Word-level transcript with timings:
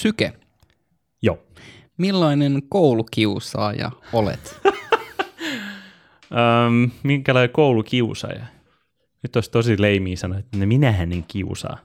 Syke, 0.00 0.32
Joo. 1.22 1.38
millainen 1.98 2.62
koulukiusaaja 2.68 3.90
olet? 4.12 4.60
Öm, 6.66 6.90
minkälainen 7.02 7.50
koulukiusaaja? 7.50 8.44
Nyt 9.22 9.36
olisi 9.36 9.50
tosi 9.50 9.80
leimiä 9.82 10.16
sanoa, 10.16 10.38
että 10.38 10.56
minähän 10.56 11.12
en 11.12 11.24
kiusaa, 11.28 11.78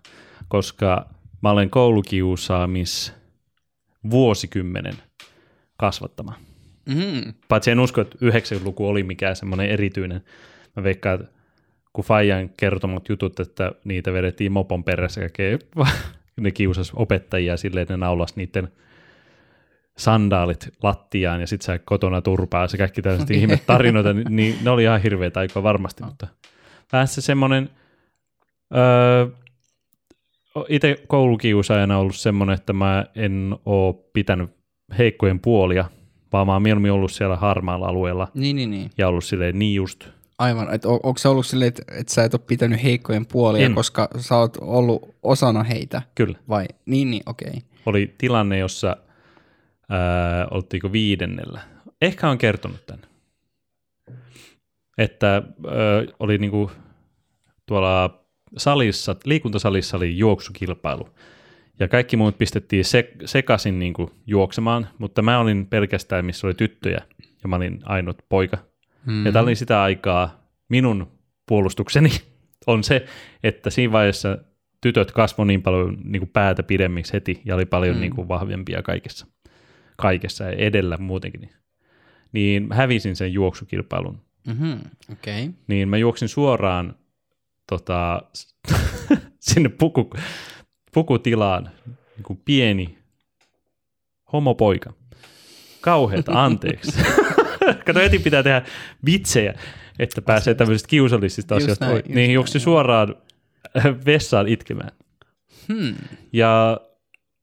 koska 0.48 1.10
mä 1.42 1.52
olen 1.52 1.70
koulukiusaamis 1.70 3.14
vuosikymmenen 4.10 4.96
kasvattama. 5.78 6.34
Mm. 6.86 7.34
Paitsi 7.48 7.72
en 7.72 7.80
usko, 7.80 8.02
että 8.02 8.18
90-luku 8.26 8.88
oli 8.88 9.04
mikään 9.04 9.36
semmoinen 9.36 9.70
erityinen. 9.70 10.22
Mä 10.76 10.84
veikkaan, 10.84 11.22
että 11.22 11.32
kun 11.94 12.06
Fajan 12.06 12.50
kertomat 12.50 13.10
jutut, 13.10 13.40
että 13.40 13.72
niitä 13.84 14.14
vedettiin 14.14 14.52
mopon 14.52 14.84
perässä 14.84 15.22
kaikkea, 15.22 15.58
ne 16.42 16.52
kiusas 16.52 16.92
opettajia 16.96 17.58
silleen, 17.58 17.82
että 17.82 17.94
ne 17.94 17.98
naulas 17.98 18.36
niiden 18.36 18.68
sandaalit 19.98 20.70
lattiaan 20.84 21.42
ja 21.42 21.48
sit 21.48 21.62
sä 21.62 21.80
kotona 21.80 22.22
turpaa 22.22 22.68
se 22.68 22.78
kaikki 22.78 23.02
tällaiset 23.02 23.32
ihme 23.32 23.58
tarinoita, 23.68 24.14
niin 24.14 24.56
ne 24.64 24.70
oli 24.70 24.84
ihan 24.84 25.02
hirveitä 25.02 25.40
aikoja 25.40 25.64
varmasti, 25.64 26.04
mutta 26.04 26.28
vähän 26.92 27.08
se 27.08 27.22
semmoinen, 27.22 27.70
öö, 28.76 29.28
itse 30.70 31.04
koulukiusaajana 31.08 31.98
ollut 31.98 32.16
semmoinen, 32.16 32.54
että 32.54 32.74
mä 32.74 33.06
en 33.16 33.56
oo 33.66 33.94
pitänyt 34.14 34.50
heikkojen 34.98 35.40
puolia, 35.40 35.86
vaan 36.34 36.48
mä 36.48 36.54
oon 36.54 36.62
mieluummin 36.62 36.92
ollut 36.92 37.12
siellä 37.12 37.36
harmaalla 37.36 37.88
alueella 37.88 38.28
Niin, 38.34 38.56
niin, 38.56 38.72
niin. 38.72 38.90
ja 38.98 39.08
ollut 39.08 39.24
silleen 39.24 39.60
niin 39.60 39.76
just, 39.76 40.10
Aivan. 40.40 40.74
Et 40.74 40.86
on, 40.86 41.00
onko 41.04 41.18
se 41.18 41.28
ollut 41.28 41.46
silleen, 41.46 41.68
että, 41.68 41.84
että 41.92 42.14
sä 42.14 42.24
et 42.24 42.34
ole 42.34 42.42
pitänyt 42.48 42.84
heikkojen 42.84 43.26
puolia, 43.26 43.66
En. 43.66 43.76
koska 43.76 44.10
sä 44.20 44.38
oot 44.38 44.58
ollut 44.62 45.16
osana 45.24 45.64
heitä? 45.64 46.02
kyllä. 46.16 46.38
Vai? 46.50 46.66
Niin, 46.86 47.12
niin, 47.12 47.24
okei. 47.26 47.50
Okay. 47.50 47.62
Oli 47.86 48.16
tilanne, 48.18 48.58
jossa 48.58 48.98
ää, 49.90 50.48
oltiinko 50.52 50.92
viidennellä. 50.92 51.62
Ehkä 52.02 52.30
on 52.30 52.38
kertonut 52.38 52.86
tämän. 52.86 53.06
Että 54.98 55.34
ää, 55.34 55.44
oli 56.20 56.38
niinku 56.38 56.72
tuolla 57.66 58.26
salissa, 58.58 59.16
liikuntasalissa 59.26 59.98
oli 59.98 60.18
juoksukilpailu. 60.18 61.10
Ja 61.80 61.88
kaikki 61.88 62.18
muut 62.18 62.38
pistettiin 62.38 62.86
sek- 62.86 63.22
sekaisin 63.26 63.80
niinku 63.80 64.12
juoksemaan, 64.28 64.88
mutta 64.98 65.22
mä 65.22 65.40
olin 65.40 65.66
pelkästään, 65.66 66.26
missä 66.26 66.48
oli 66.48 66.54
tyttöjä, 66.54 67.02
ja 67.44 67.48
mä 67.48 67.56
olin 67.56 67.80
ainut 67.86 68.18
poika. 68.30 68.58
Mm. 69.06 69.26
Ja 69.26 69.32
tämä 69.32 69.44
oli 69.44 69.56
sitä 69.56 69.82
aikaa, 69.82 70.50
minun 70.70 71.12
puolustukseni 71.48 72.10
on 72.68 72.84
se, 72.84 73.06
että 73.44 73.70
siinä 73.70 73.92
vaiheessa 73.92 74.38
tytöt 74.82 75.12
kasvoi 75.12 75.46
niin 75.46 75.62
paljon 75.62 75.98
niin 76.04 76.20
kuin 76.20 76.30
päätä 76.30 76.64
pidemmiksi 76.64 77.14
heti 77.14 77.42
ja 77.46 77.56
oli 77.56 77.66
paljon 77.66 77.96
mm. 77.96 78.02
niin 78.02 78.16
kuin 78.16 78.28
vahvempia 78.28 78.82
kaikessa, 78.82 79.28
kaikessa 79.98 80.44
ja 80.44 80.52
edellä 80.52 80.98
muutenkin. 80.98 81.50
Niin, 82.32 82.68
hävisin 82.74 83.16
sen 83.16 83.34
juoksukilpailun. 83.34 84.22
Mm-hmm. 84.48 84.80
Okay. 85.12 85.54
Niin 85.68 85.90
mä 85.90 85.98
juoksin 85.98 86.30
suoraan 86.30 86.96
tota, 87.70 88.22
sinne 89.40 89.70
puku, 89.70 90.10
pukutilaan, 90.94 91.70
niin 91.86 92.24
kuin 92.24 92.42
pieni 92.46 92.98
homopoika. 94.34 94.94
Kauheeta, 95.82 96.32
anteeksi. 96.46 97.02
Kato, 97.86 98.00
heti 98.00 98.20
pitää 98.20 98.44
tehdä 98.44 98.62
vitsejä, 99.06 99.54
että 100.00 100.22
pääsee 100.22 100.54
tämmöisistä 100.54 100.88
kiusallisista 100.90 101.56
Just 101.56 101.64
asioista. 101.64 101.86
näin, 101.86 101.96
just 101.98 102.10
niin 102.10 102.34
juoksin 102.34 102.60
näin, 102.60 102.64
suoraan 102.64 103.16
vessaan 104.06 104.48
itkemään. 104.48 104.92
Hmm. 105.74 105.96
Ja 106.34 106.80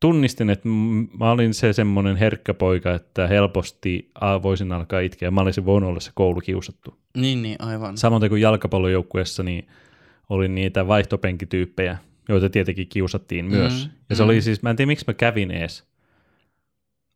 tunnistin, 0.01 0.51
että 0.51 0.69
mä 1.19 1.31
olin 1.31 1.55
se 1.55 1.73
semmoinen 1.73 2.17
herkkä 2.17 2.55
poika, 2.55 2.95
että 2.95 3.27
helposti 3.27 4.11
voisin 4.43 4.73
alkaa 4.73 5.01
itkeä. 5.01 5.31
Mä 5.31 5.41
olisin 5.41 5.65
voinut 5.65 5.91
olla 5.91 6.01
se 6.01 6.11
koulukiusattu. 6.15 6.99
Niin, 7.17 7.43
niin, 7.43 7.57
aivan. 7.59 7.99
Samoin 7.99 8.29
kuin 8.29 8.41
jalkapallojoukkueessa, 8.43 9.43
niin 9.43 9.67
oli 10.29 10.49
niitä 10.49 10.87
vaihtopenkityyppejä, 10.89 11.99
joita 12.29 12.51
tietenkin 12.51 12.89
kiusattiin 12.89 13.45
myös. 13.45 13.87
Mm, 13.87 13.93
Ja 14.11 14.17
se 14.17 14.23
mm. 14.23 14.29
oli 14.29 14.43
siis, 14.43 14.63
mä 14.63 14.71
en 14.71 14.77
tiedä 14.77 14.87
miksi 14.87 15.05
mä 15.09 15.15
kävin 15.15 15.51
ees. 15.51 15.85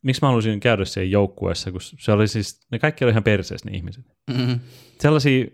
Miksi 0.06 0.22
mä 0.22 0.28
halusin 0.28 0.60
käydä 0.60 0.84
siellä 0.84 1.10
joukkueessa, 1.10 1.72
kun 1.72 1.80
se 1.80 2.12
oli 2.12 2.28
siis, 2.28 2.60
ne 2.72 2.78
kaikki 2.78 3.04
oli 3.04 3.10
ihan 3.10 3.22
perseessä 3.22 3.70
ne 3.70 3.76
ihmiset. 3.76 4.04
Mm-hmm. 4.30 4.60
Sellaisia 5.00 5.46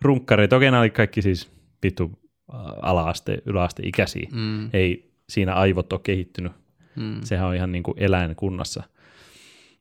runkkareita, 0.00 0.56
okei 0.56 0.70
nämä 0.70 0.80
oli 0.80 0.90
kaikki 0.90 1.22
siis 1.22 1.50
vittu 1.82 2.10
ä, 2.54 2.56
ala-aste, 2.82 3.38
yläaste 3.46 3.82
ikäisiä. 3.86 4.28
Mm. 4.32 4.70
Ei 4.72 5.12
siinä 5.28 5.54
aivot 5.54 5.92
ole 5.92 6.00
kehittynyt. 6.04 6.52
Mm. 6.96 7.20
Sehän 7.24 7.48
on 7.48 7.54
ihan 7.54 7.72
niin 7.72 7.82
kuin 7.82 7.94
eläinkunnassa 7.98 8.82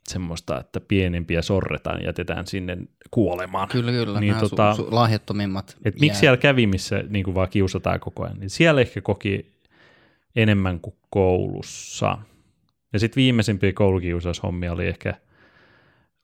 semmoista, 0.07 0.59
että 0.59 0.79
pienempiä 0.79 1.41
sorretaan 1.41 1.99
ja 1.99 2.05
jätetään 2.05 2.47
sinne 2.47 2.77
kuolemaan. 3.11 3.67
Kyllä, 3.67 3.91
kyllä. 3.91 4.19
Niin 4.19 4.33
Nämä 4.33 4.41
tota- 4.41 4.77
su- 4.77 4.81
su- 4.81 4.87
lahjattomimmat. 4.95 5.77
Et 5.85 5.99
miksi 5.99 6.19
siellä 6.19 6.37
kävi, 6.37 6.67
missä 6.67 7.03
niin 7.09 7.25
kuin 7.25 7.35
vaan 7.35 7.49
kiusataan 7.49 7.99
koko 7.99 8.23
ajan, 8.23 8.39
niin 8.39 8.49
siellä 8.49 8.81
ehkä 8.81 9.01
koki 9.01 9.51
enemmän 10.35 10.79
kuin 10.79 10.95
koulussa. 11.09 12.17
Ja 12.95 13.00
sitten 13.00 13.22
viimeisimpiä 13.22 13.73
koulukiusaushommia 13.73 14.72
oli 14.72 14.88
ehkä 14.88 15.13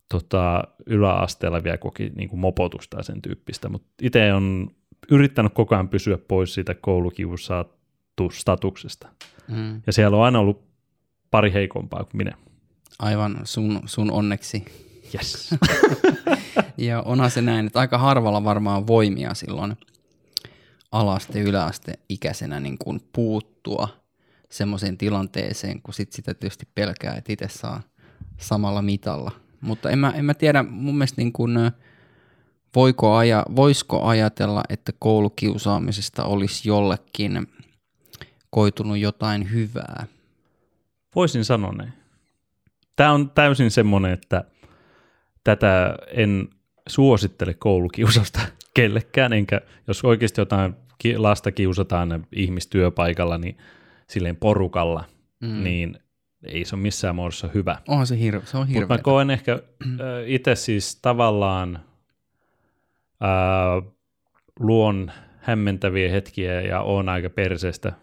tota, 0.09 0.64
yläasteella 0.86 1.64
vielä 1.64 1.78
koki 1.78 2.12
niin 2.16 2.30
kuin 2.30 2.40
mopotusta 2.40 2.98
ja 2.98 3.04
sen 3.04 3.22
tyyppistä, 3.22 3.70
mutta 3.70 3.88
itse 4.02 4.34
on 4.34 4.72
yrittänyt 5.12 5.54
koko 5.54 5.76
ajan 5.76 5.90
pysyä 5.90 6.18
pois 6.18 6.54
siitä 6.54 6.76
koulukiusattu-statuksesta. 6.76 9.08
Mm. 9.48 9.82
Ja 9.88 9.94
siellä 9.94 10.18
on 10.18 10.24
aina 10.24 10.40
ollut 10.40 10.64
pari 11.32 11.54
heikompaa 11.54 12.04
kuin 12.04 12.18
minä. 12.18 12.38
Aivan 13.00 13.40
sun, 13.44 13.82
sun 13.86 14.12
onneksi. 14.12 14.66
Yes. 15.14 15.50
Ja 16.78 17.02
onhan 17.02 17.32
se 17.32 17.42
näin, 17.42 17.68
että 17.68 17.80
aika 17.80 17.98
harvalla 17.98 18.44
varmaan 18.44 18.88
voimia 18.88 19.34
silloin 19.34 19.78
alaste, 20.92 21.42
yläaste 21.42 21.94
ikäisenä 22.09 22.59
niin 22.59 22.78
kuin 22.78 23.02
puuttua 23.14 24.01
semmoiseen 24.52 24.98
tilanteeseen, 24.98 25.82
kun 25.82 25.94
sit 25.94 26.12
sitä 26.12 26.34
tietysti 26.34 26.68
pelkää, 26.76 27.16
että 27.16 27.34
itse 27.34 27.48
saa 27.50 27.82
samalla 28.38 28.82
mitalla. 28.82 29.32
Mutta 29.62 29.90
en 29.90 30.00
mä, 30.00 30.12
en 30.16 30.26
mä 30.26 30.34
tiedä, 30.34 30.64
mun 30.64 30.98
mielestä 30.98 31.22
niin 31.22 31.34
kuin, 31.34 31.58
voiko 32.76 33.16
aja, 33.16 33.46
voisiko 33.56 34.04
ajatella, 34.04 34.64
että 34.70 34.92
koulukiusaamisesta 35.00 36.24
olisi 36.24 36.70
jollekin 36.70 37.48
koitunut 38.50 38.98
jotain 38.98 39.52
hyvää. 39.52 40.06
Voisin 41.16 41.46
sanoa 41.46 41.72
näin. 41.72 41.94
Tämä 42.96 43.12
on 43.12 43.30
täysin 43.30 43.72
semmoinen, 43.72 44.12
että 44.12 44.44
tätä 45.44 45.96
en 46.08 46.50
suosittele 46.90 47.54
koulukiusausta 47.54 48.40
kellekään, 48.74 49.34
enkä 49.34 49.62
jos 49.88 50.04
oikeasti 50.04 50.42
jotain 50.42 50.76
lasta 51.18 51.52
kiusataan 51.52 52.28
ihmistyöpaikalla, 52.32 53.38
niin 53.38 53.58
silleen 54.12 54.36
porukalla, 54.36 55.04
mm. 55.40 55.64
niin 55.64 56.00
ei 56.44 56.66
se 56.66 56.76
ole 56.76 56.82
missään 56.82 57.16
muodossa 57.16 57.50
hyvä. 57.54 57.78
Onhan 57.88 58.08
se, 58.08 58.16
hir- 58.16 58.46
se 58.46 58.58
on 58.58 58.62
Mutta 58.62 58.74
hirveä. 58.80 58.98
mä 58.98 59.04
koen 59.04 59.30
ehkä 59.30 59.60
itse 60.26 60.56
siis 60.56 61.00
tavallaan 61.02 61.80
ää, 63.22 63.82
luon 64.60 65.12
hämmentäviä 65.38 66.12
hetkiä 66.12 66.62
ja 66.62 66.82
on 66.82 67.10
aika 67.10 67.30
perseestä 67.30 67.94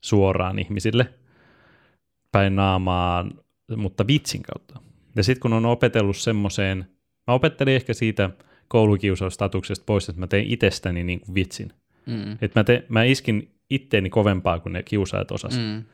suoraan 0.00 0.58
ihmisille 0.58 1.12
päin 2.32 2.56
naamaan, 2.56 3.32
mutta 3.76 4.06
vitsin 4.06 4.42
kautta. 4.42 4.80
Ja 5.16 5.22
sitten 5.22 5.40
kun 5.40 5.52
on 5.52 5.66
opetellut 5.66 6.16
semmoiseen, 6.16 6.78
mä 7.26 7.34
opettelin 7.34 7.74
ehkä 7.74 7.94
siitä 7.94 8.30
koulukiusaustatuksesta 8.68 9.84
pois, 9.86 10.08
että 10.08 10.20
mä 10.20 10.26
tein 10.26 10.46
itsestäni 10.46 11.04
niin 11.04 11.20
kuin 11.20 11.34
vitsin. 11.34 11.72
Mm. 12.06 12.32
Että 12.32 12.60
mä, 12.60 12.64
te, 12.64 12.84
mä 12.88 13.04
iskin 13.04 13.51
itteeni 13.74 14.10
kovempaa 14.10 14.58
kuin 14.58 14.72
ne 14.72 14.82
kiusaajat 14.82 15.30
osas. 15.30 15.58
Mm. 15.58 15.84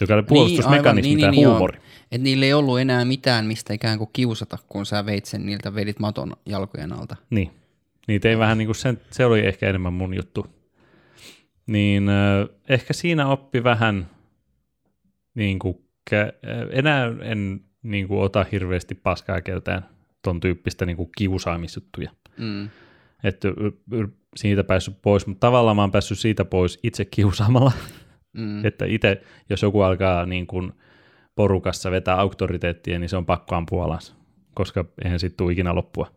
Joka 0.00 0.14
oli 0.14 0.22
puolustusmekanismi 0.22 1.14
niin, 1.14 1.20
tai 1.20 1.30
niin, 1.30 1.42
joo. 1.42 1.52
huumori. 1.52 1.78
Et 2.12 2.20
niillä 2.20 2.46
ei 2.46 2.52
ollut 2.52 2.80
enää 2.80 3.04
mitään, 3.04 3.46
mistä 3.46 3.74
ikään 3.74 3.98
kuin 3.98 4.10
kiusata, 4.12 4.58
kun 4.68 4.86
sä 4.86 5.06
veit 5.06 5.24
sen, 5.24 5.46
niiltä 5.46 5.74
vedit 5.74 5.98
maton 5.98 6.32
jalkojen 6.46 6.92
alta. 6.92 7.16
Niin. 7.30 7.50
Niin 8.08 8.20
tein 8.20 8.38
vähän 8.38 8.58
niin 8.58 8.66
kuin 8.66 8.76
sen, 8.76 9.00
se 9.10 9.24
oli 9.24 9.46
ehkä 9.46 9.68
enemmän 9.68 9.92
mun 9.92 10.14
juttu. 10.14 10.46
Niin 11.66 12.08
äh, 12.08 12.48
ehkä 12.68 12.92
siinä 12.92 13.28
oppi 13.28 13.64
vähän 13.64 14.06
niin 15.34 15.58
kuin, 15.58 15.76
kä- 16.10 16.32
enää 16.72 17.12
en 17.22 17.60
niin 17.82 18.08
kuin, 18.08 18.20
ota 18.20 18.46
hirveästi 18.52 18.94
paskaa 18.94 19.40
keltään 19.40 19.88
ton 20.22 20.40
tyyppistä 20.40 20.86
niin 20.86 20.96
kuin 20.96 21.08
kiusaamisjuttuja. 21.16 22.10
Mm. 22.38 22.68
Että 23.24 23.48
siitä 24.36 24.64
päässyt 24.64 25.02
pois, 25.02 25.26
mutta 25.26 25.46
tavallaan 25.46 25.76
mä 25.76 25.82
oon 25.82 25.92
päässyt 25.92 26.18
siitä 26.18 26.44
pois 26.44 26.78
itse 26.82 27.04
kiusaamalla. 27.04 27.72
Mm. 28.32 28.64
Että 28.64 28.84
itse, 28.84 29.22
jos 29.50 29.62
joku 29.62 29.80
alkaa 29.80 30.26
niin 30.26 30.46
kuin 30.46 30.72
porukassa 31.34 31.90
vetää 31.90 32.16
auktoriteettia, 32.16 32.98
niin 32.98 33.08
se 33.08 33.16
on 33.16 33.26
pakko 33.26 33.54
ampua 33.54 33.84
alas, 33.84 34.16
koska 34.54 34.84
eihän 35.04 35.20
siitä 35.20 35.36
tule 35.36 35.52
ikinä 35.52 35.74
loppua. 35.74 36.10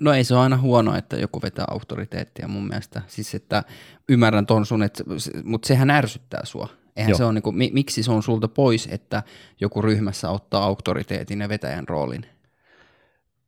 No 0.00 0.12
ei 0.12 0.24
se 0.24 0.34
ole 0.34 0.42
aina 0.42 0.56
huono, 0.56 0.96
että 0.96 1.16
joku 1.16 1.42
vetää 1.42 1.64
auktoriteettia 1.70 2.48
mun 2.48 2.68
mielestä. 2.68 3.02
Siis 3.06 3.34
että 3.34 3.64
ymmärrän 4.08 4.46
ton 4.46 4.66
sun, 4.66 4.82
että, 4.82 5.04
mutta 5.44 5.68
sehän 5.68 5.90
ärsyttää 5.90 6.40
sua. 6.44 6.68
Eihän 6.96 7.10
Joo. 7.10 7.18
se 7.18 7.24
on 7.24 7.34
niin 7.34 7.42
kuin, 7.42 7.56
miksi 7.56 8.02
se 8.02 8.12
on 8.12 8.22
sulta 8.22 8.48
pois, 8.48 8.88
että 8.90 9.22
joku 9.60 9.82
ryhmässä 9.82 10.30
ottaa 10.30 10.64
auktoriteetin 10.64 11.40
ja 11.40 11.48
vetäjän 11.48 11.88
roolin? 11.88 12.26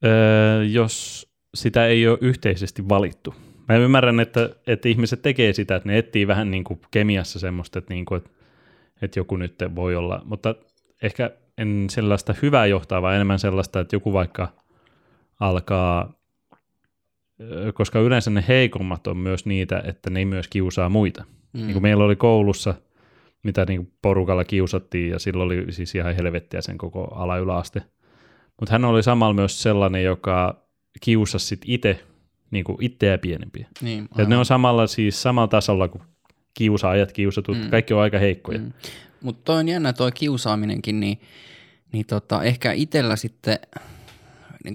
Öö, 0.05 0.65
jos 0.65 1.27
sitä 1.55 1.87
ei 1.87 2.09
ole 2.09 2.19
yhteisesti 2.21 2.89
valittu. 2.89 3.35
Mä 3.69 3.77
ymmärrän, 3.77 4.21
että, 4.21 4.51
että 4.67 4.89
ihmiset 4.89 5.23
tekee 5.23 5.53
sitä, 5.53 5.77
että 5.77 5.89
ne 5.89 5.99
etsii 5.99 6.27
vähän 6.27 6.51
niin 6.51 6.65
kuin 6.65 6.81
kemiassa 6.91 7.39
semmoista, 7.39 7.79
että, 7.79 7.95
niin 7.95 8.05
kuin, 8.05 8.19
että, 8.19 8.31
että 9.03 9.21
joku 9.21 9.37
nyt 9.37 9.55
voi 9.75 9.97
olla, 9.97 10.23
mutta 10.25 10.55
ehkä 11.03 11.31
en 11.59 11.87
sellaista 11.91 12.35
hyvää 12.43 12.67
johtaa, 12.67 13.03
vaan 13.03 13.15
enemmän 13.15 13.39
sellaista, 13.39 13.81
että 13.81 13.97
joku 13.97 14.13
vaikka 14.13 14.49
alkaa, 15.41 16.13
koska 17.75 18.01
yleensä 18.01 18.31
ne 18.31 18.45
heikommat 18.49 19.07
on 19.07 19.17
myös 19.17 19.47
niitä, 19.47 19.83
että 19.85 20.11
ne 20.11 20.19
ei 20.19 20.25
myös 20.25 20.49
kiusaa 20.49 20.89
muita. 20.89 21.25
Mm. 21.53 21.61
Niin 21.61 21.73
kuin 21.73 21.83
meillä 21.83 22.05
oli 22.05 22.17
koulussa, 22.17 22.75
mitä 23.43 23.65
niin 23.65 23.85
kuin 23.85 23.93
porukalla 24.03 24.45
kiusattiin, 24.45 25.11
ja 25.11 25.19
silloin 25.19 25.47
oli 25.47 25.73
siis 25.73 25.95
ihan 25.95 26.15
helvettiä 26.15 26.61
sen 26.61 26.79
koko 26.79 27.05
ala-yläaste. 27.05 27.83
Mutta 28.61 28.73
hän 28.73 28.85
oli 28.85 29.03
samalla 29.03 29.35
myös 29.35 29.63
sellainen, 29.63 30.05
joka 30.05 30.63
kiusasi 31.01 31.47
sit 31.47 31.61
itse 31.65 32.05
niin 32.51 32.65
kuin 32.65 32.79
itseä 32.81 33.19
pienempiä. 33.19 33.69
Niin, 33.81 34.09
Ja 34.19 34.25
ne 34.25 34.37
on 34.37 34.45
samalla 34.45 34.87
siis 34.87 35.23
samalla 35.23 35.49
tasolla 35.49 35.89
kuin 35.89 36.03
kiusaajat, 36.55 37.13
kiusatut, 37.13 37.59
mm. 37.59 37.71
kaikki 37.71 37.95
on 37.95 38.01
aika 38.01 38.19
heikkoja. 38.19 38.59
Mm. 38.59 38.73
Mutta 39.23 39.43
toi 39.45 39.57
on 39.57 39.69
jännä 39.69 39.93
toi 39.93 40.13
kiusaaminenkin, 40.13 41.01
niin, 41.01 41.21
niin 41.93 42.07
tota, 42.07 42.43
ehkä 42.43 42.73
itsellä 42.73 43.17
sitten 43.17 43.59
niin 44.65 44.75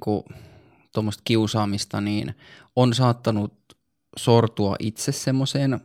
tuommoista 0.94 1.22
kiusaamista, 1.26 2.02
niin 2.02 2.36
on 2.76 2.94
saattanut 2.94 3.54
sortua 4.18 4.76
itse 4.80 5.12
semmoiseen 5.12 5.80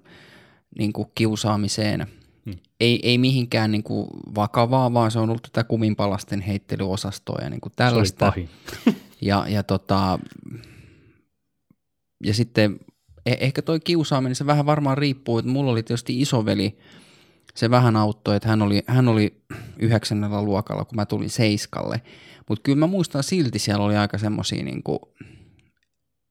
niin 0.79 0.93
kiusaamiseen. 1.14 2.06
Hmm. 2.44 2.58
Ei, 2.81 3.00
ei 3.02 3.19
mihinkään 3.19 3.73
niin 3.73 3.82
kuin 3.82 4.08
vakavaa, 4.34 4.93
vaan 4.93 5.11
se 5.11 5.19
on 5.19 5.31
ollut 5.31 5.43
tätä 5.43 5.64
kuminpalasten 5.64 6.41
heittelyosastoa 6.41 7.38
ja 7.43 7.50
niin 7.50 7.61
kuin 7.61 7.73
tällaista. 7.76 8.32
Se 8.32 8.41
oli 8.41 8.49
pahin. 8.84 8.96
Ja, 9.20 9.44
ja, 9.49 9.62
tota, 9.62 10.19
ja 12.25 12.35
sitten 12.35 12.81
eh, 13.26 13.37
ehkä 13.41 13.62
toi 13.62 13.81
kiusaaminen, 13.81 14.35
se 14.35 14.47
vähän 14.47 14.67
varmaan 14.67 14.99
riippuu, 14.99 15.38
että 15.38 15.50
mulla 15.50 15.73
oli 15.73 15.82
tietysti 15.82 16.20
isoveli, 16.20 16.79
se 17.55 17.70
vähän 17.70 17.97
auttoi, 17.97 18.37
että 18.37 18.49
hän 18.49 18.62
oli, 18.62 18.82
hän 18.87 19.09
oli 19.09 19.43
yhdeksännellä 19.79 20.43
luokalla, 20.43 20.85
kun 20.85 20.97
mä 20.97 21.06
tulin 21.06 21.31
seiskalle. 21.31 22.03
Mutta 22.49 22.62
kyllä 22.62 22.79
mä 22.79 22.87
muistan 22.87 23.23
silti, 23.23 23.59
siellä 23.59 23.85
oli 23.85 23.97
aika 23.97 24.19
semmosia, 24.19 24.65
niin 24.65 24.82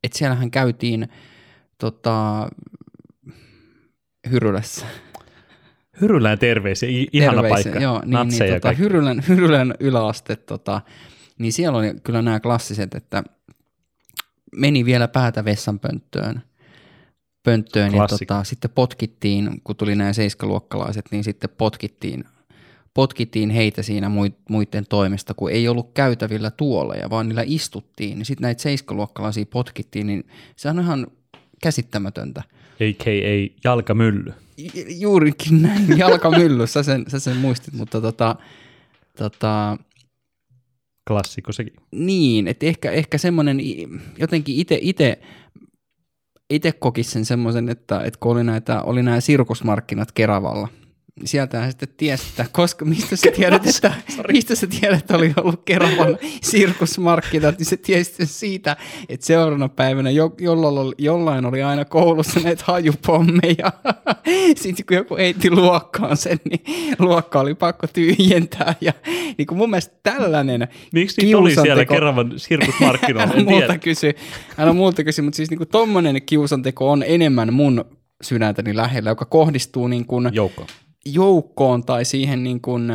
että 0.03 0.17
siellähän 0.17 0.51
käytiin 0.51 1.09
tota, 1.77 2.47
Hyrylässä. 4.29 4.85
Hyrylään 6.01 6.39
terveisiä, 6.39 6.89
ihana 7.11 7.41
terveisiä, 7.41 7.71
paikka. 7.71 7.83
Joo, 7.83 8.01
niin, 8.05 8.27
niin, 8.27 8.53
tota, 8.53 8.71
Hyrylän, 8.71 9.23
Hyrylän 9.27 9.73
yläaste, 9.79 10.35
tota, 10.35 10.81
niin 11.37 11.53
siellä 11.53 11.77
oli 11.77 11.93
kyllä 12.03 12.21
nämä 12.21 12.39
klassiset, 12.39 12.95
että 12.95 13.23
meni 14.55 14.85
vielä 14.85 15.07
päätä 15.07 15.45
vessanpönttöön 15.45 16.41
pönttöön 17.47 17.95
ja 17.95 18.07
tota, 18.07 18.43
sitten 18.43 18.71
potkittiin, 18.75 19.61
kun 19.63 19.75
tuli 19.75 19.95
nämä 19.95 20.13
seiskaluokkalaiset, 20.13 21.05
niin 21.11 21.23
sitten 21.23 21.49
potkittiin, 21.57 22.23
potkittiin 22.93 23.49
heitä 23.49 23.83
siinä 23.83 24.11
muiden 24.49 24.85
toimesta, 24.89 25.33
kun 25.33 25.51
ei 25.51 25.67
ollut 25.67 25.91
käytävillä 25.93 26.51
tuoleja, 26.51 27.09
vaan 27.09 27.29
niillä 27.29 27.43
istuttiin, 27.45 28.17
niin 28.17 28.25
sitten 28.25 28.41
näitä 28.41 28.61
seiskaluokkalaisia 28.61 29.45
potkittiin, 29.45 30.07
niin 30.07 30.23
se 30.55 30.69
on 30.69 30.79
ihan 30.79 31.07
käsittämätöntä. 31.61 32.43
A.k.a. 32.73 33.55
jalkamylly. 33.63 34.33
Juurikin 34.99 35.61
näin, 35.61 35.97
jalkamylly, 35.97 36.67
sä 36.67 36.83
sen, 36.83 37.05
sä 37.07 37.19
sen 37.19 37.37
muistit, 37.37 37.73
mutta 37.73 38.01
tota, 38.01 38.35
tota, 39.17 39.77
Klassikko 41.07 41.51
sekin. 41.51 41.73
Niin, 41.91 42.47
että 42.47 42.65
ehkä, 42.65 42.91
ehkä 42.91 43.17
semmoinen 43.17 43.57
jotenkin 44.17 44.55
itse 44.55 44.79
itse 44.81 45.19
itse 46.49 46.71
kokisi 46.71 47.11
sen 47.11 47.25
semmoisen, 47.25 47.69
että, 47.69 48.01
että 48.03 48.19
kun 48.19 48.31
oli, 48.31 48.43
näitä, 48.43 48.81
oli 48.81 49.03
nämä 49.03 49.19
sirkusmarkkinat 49.19 50.11
Keravalla, 50.11 50.67
sieltähän 51.25 51.71
sitten 51.71 51.89
tiesi, 51.97 52.25
että 52.29 52.45
koska, 52.51 52.85
mistä 52.85 53.15
sä 53.15 53.31
tiedät, 53.31 53.67
että, 53.67 53.93
mistä 54.33 54.55
sä 54.55 54.67
tiedät, 54.67 54.99
että 54.99 55.15
oli 55.15 55.33
ollut 55.37 55.61
Keravan 55.65 56.17
sirkusmarkkinat, 56.41 57.57
niin 57.57 57.65
se 57.65 57.77
tiesi 57.77 58.25
siitä, 58.25 58.77
että 59.09 59.25
seuraavana 59.25 59.69
päivänä 59.69 60.09
jo, 60.09 60.35
jollain, 60.39 60.77
oli, 60.77 60.95
jollain 60.97 61.45
oli 61.45 61.63
aina 61.63 61.85
koulussa 61.85 62.39
näitä 62.39 62.63
hajupommeja. 62.67 63.73
Sitten 64.55 64.85
kun 64.85 64.97
joku 64.97 65.15
eitti 65.15 65.51
luokkaan 65.51 66.17
sen, 66.17 66.39
niin 66.49 66.61
luokka 66.99 67.39
oli 67.39 67.55
pakko 67.55 67.87
tyhjentää. 67.87 68.75
Ja 68.81 68.93
niin 69.37 69.47
kuin 69.47 69.57
mun 69.57 69.69
mielestä 69.69 69.95
tällainen 70.03 70.67
Miksi 70.93 71.21
niitä 71.21 71.37
oli 71.37 71.55
siellä 71.55 71.85
Keravan 71.85 72.33
sirkusmarkkinoilla? 72.37 73.33
hän 73.33 73.39
on 73.39 73.45
muuta 73.45 73.77
kysy, 73.77 74.13
hän 74.57 74.69
on 74.69 74.75
muuta 74.75 75.03
kysy, 75.03 75.21
mutta 75.21 75.37
siis 75.37 75.49
niin 75.49 75.57
kuin 75.57 75.69
tommonen 75.69 76.21
kiusanteko 76.21 76.91
on 76.91 77.03
enemmän 77.07 77.53
mun 77.53 77.85
sydäntäni 78.21 78.75
lähellä, 78.75 79.09
joka 79.09 79.25
kohdistuu 79.25 79.87
niin 79.87 80.05
kuin 80.05 80.29
Joukkoon 80.33 80.67
joukkoon 81.13 81.83
tai 81.83 82.05
siihen 82.05 82.43
niin 82.43 82.61
kuin, 82.61 82.91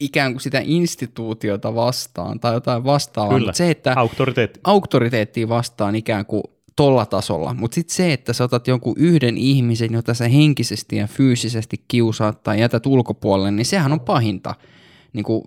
ikään 0.00 0.32
kuin 0.32 0.40
sitä 0.40 0.60
instituutiota 0.64 1.74
vastaan 1.74 2.40
tai 2.40 2.54
jotain 2.54 2.84
vastaavaa. 2.84 3.38
Kyllä, 3.38 3.52
se, 3.52 3.70
että 3.70 3.92
auktoriteetti. 3.96 4.60
auktoriteettiin 4.64 5.48
vastaan 5.48 5.94
ikään 5.94 6.26
kuin 6.26 6.42
tolla 6.76 7.06
tasolla, 7.06 7.54
mutta 7.54 7.74
sitten 7.74 7.96
se, 7.96 8.12
että 8.12 8.32
sä 8.32 8.44
otat 8.44 8.66
jonkun 8.66 8.94
yhden 8.96 9.38
ihmisen, 9.38 9.92
jota 9.92 10.14
sä 10.14 10.28
henkisesti 10.28 10.96
ja 10.96 11.06
fyysisesti 11.06 11.84
kiusaat 11.88 12.42
tai 12.42 12.60
jätät 12.60 12.86
ulkopuolelle, 12.86 13.50
niin 13.50 13.66
sehän 13.66 13.92
on 13.92 14.00
pahinta 14.00 14.54
niin 15.12 15.24
kuin 15.24 15.42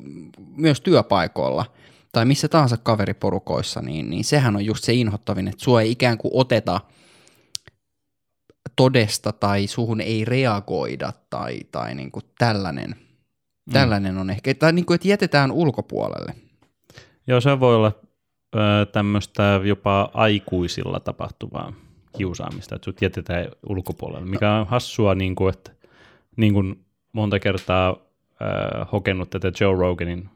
myös 0.56 0.82
työpaikoilla 0.82 1.66
tai 2.12 2.26
missä 2.26 2.48
tahansa 2.48 2.78
kaveriporukoissa, 2.78 3.82
niin, 3.82 4.10
niin 4.10 4.24
sehän 4.24 4.56
on 4.56 4.66
just 4.66 4.84
se 4.84 4.94
inhottavin, 4.94 5.48
että 5.48 5.64
sua 5.64 5.82
ei 5.82 5.92
ikään 5.92 6.18
kuin 6.18 6.32
oteta– 6.34 6.80
todesta 8.76 9.32
tai 9.32 9.68
suhun 9.68 10.02
ei 10.02 10.26
reagoida 10.26 11.14
tai, 11.30 11.60
tai 11.72 11.96
niin 11.96 12.12
kuin 12.12 12.26
tällainen, 12.38 12.90
mm. 12.90 13.74
tällainen 13.74 14.18
on 14.18 14.30
ehkä, 14.30 14.54
tai 14.54 14.74
niin 14.74 14.86
kuin, 14.86 14.96
että 14.96 15.08
jätetään 15.08 15.52
ulkopuolelle. 15.52 16.36
Joo, 17.28 17.42
se 17.42 17.60
voi 17.60 17.76
olla 17.76 17.92
ö, 18.56 18.60
tämmöistä 18.86 19.62
jopa 19.64 20.10
aikuisilla 20.14 21.00
tapahtuvaa 21.00 21.74
kiusaamista, 22.18 22.76
että 22.76 22.86
sut 22.86 23.02
jätetään 23.02 23.48
ulkopuolelle, 23.70 24.26
mikä 24.30 24.52
on 24.52 24.68
hassua, 24.68 25.16
niin 25.16 25.36
kuin, 25.36 25.54
että 25.54 25.72
niin 26.36 26.54
kuin 26.54 26.86
monta 27.14 27.40
kertaa 27.40 27.90
ö, 27.90 28.86
hokenut 28.92 29.30
tätä 29.30 29.52
Joe 29.62 29.76
Roganin 29.80 30.30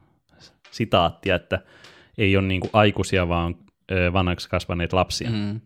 sitaattia, 0.71 1.35
että 1.35 1.59
ei 2.17 2.37
ole 2.37 2.47
niin 2.47 2.61
kuin 2.61 2.71
aikuisia, 2.73 3.27
vaan 3.27 3.55
ö, 3.91 4.13
vanhaksi 4.13 4.49
kasvaneet 4.49 4.93
lapsia. 4.93 5.29
Mm. 5.29 5.61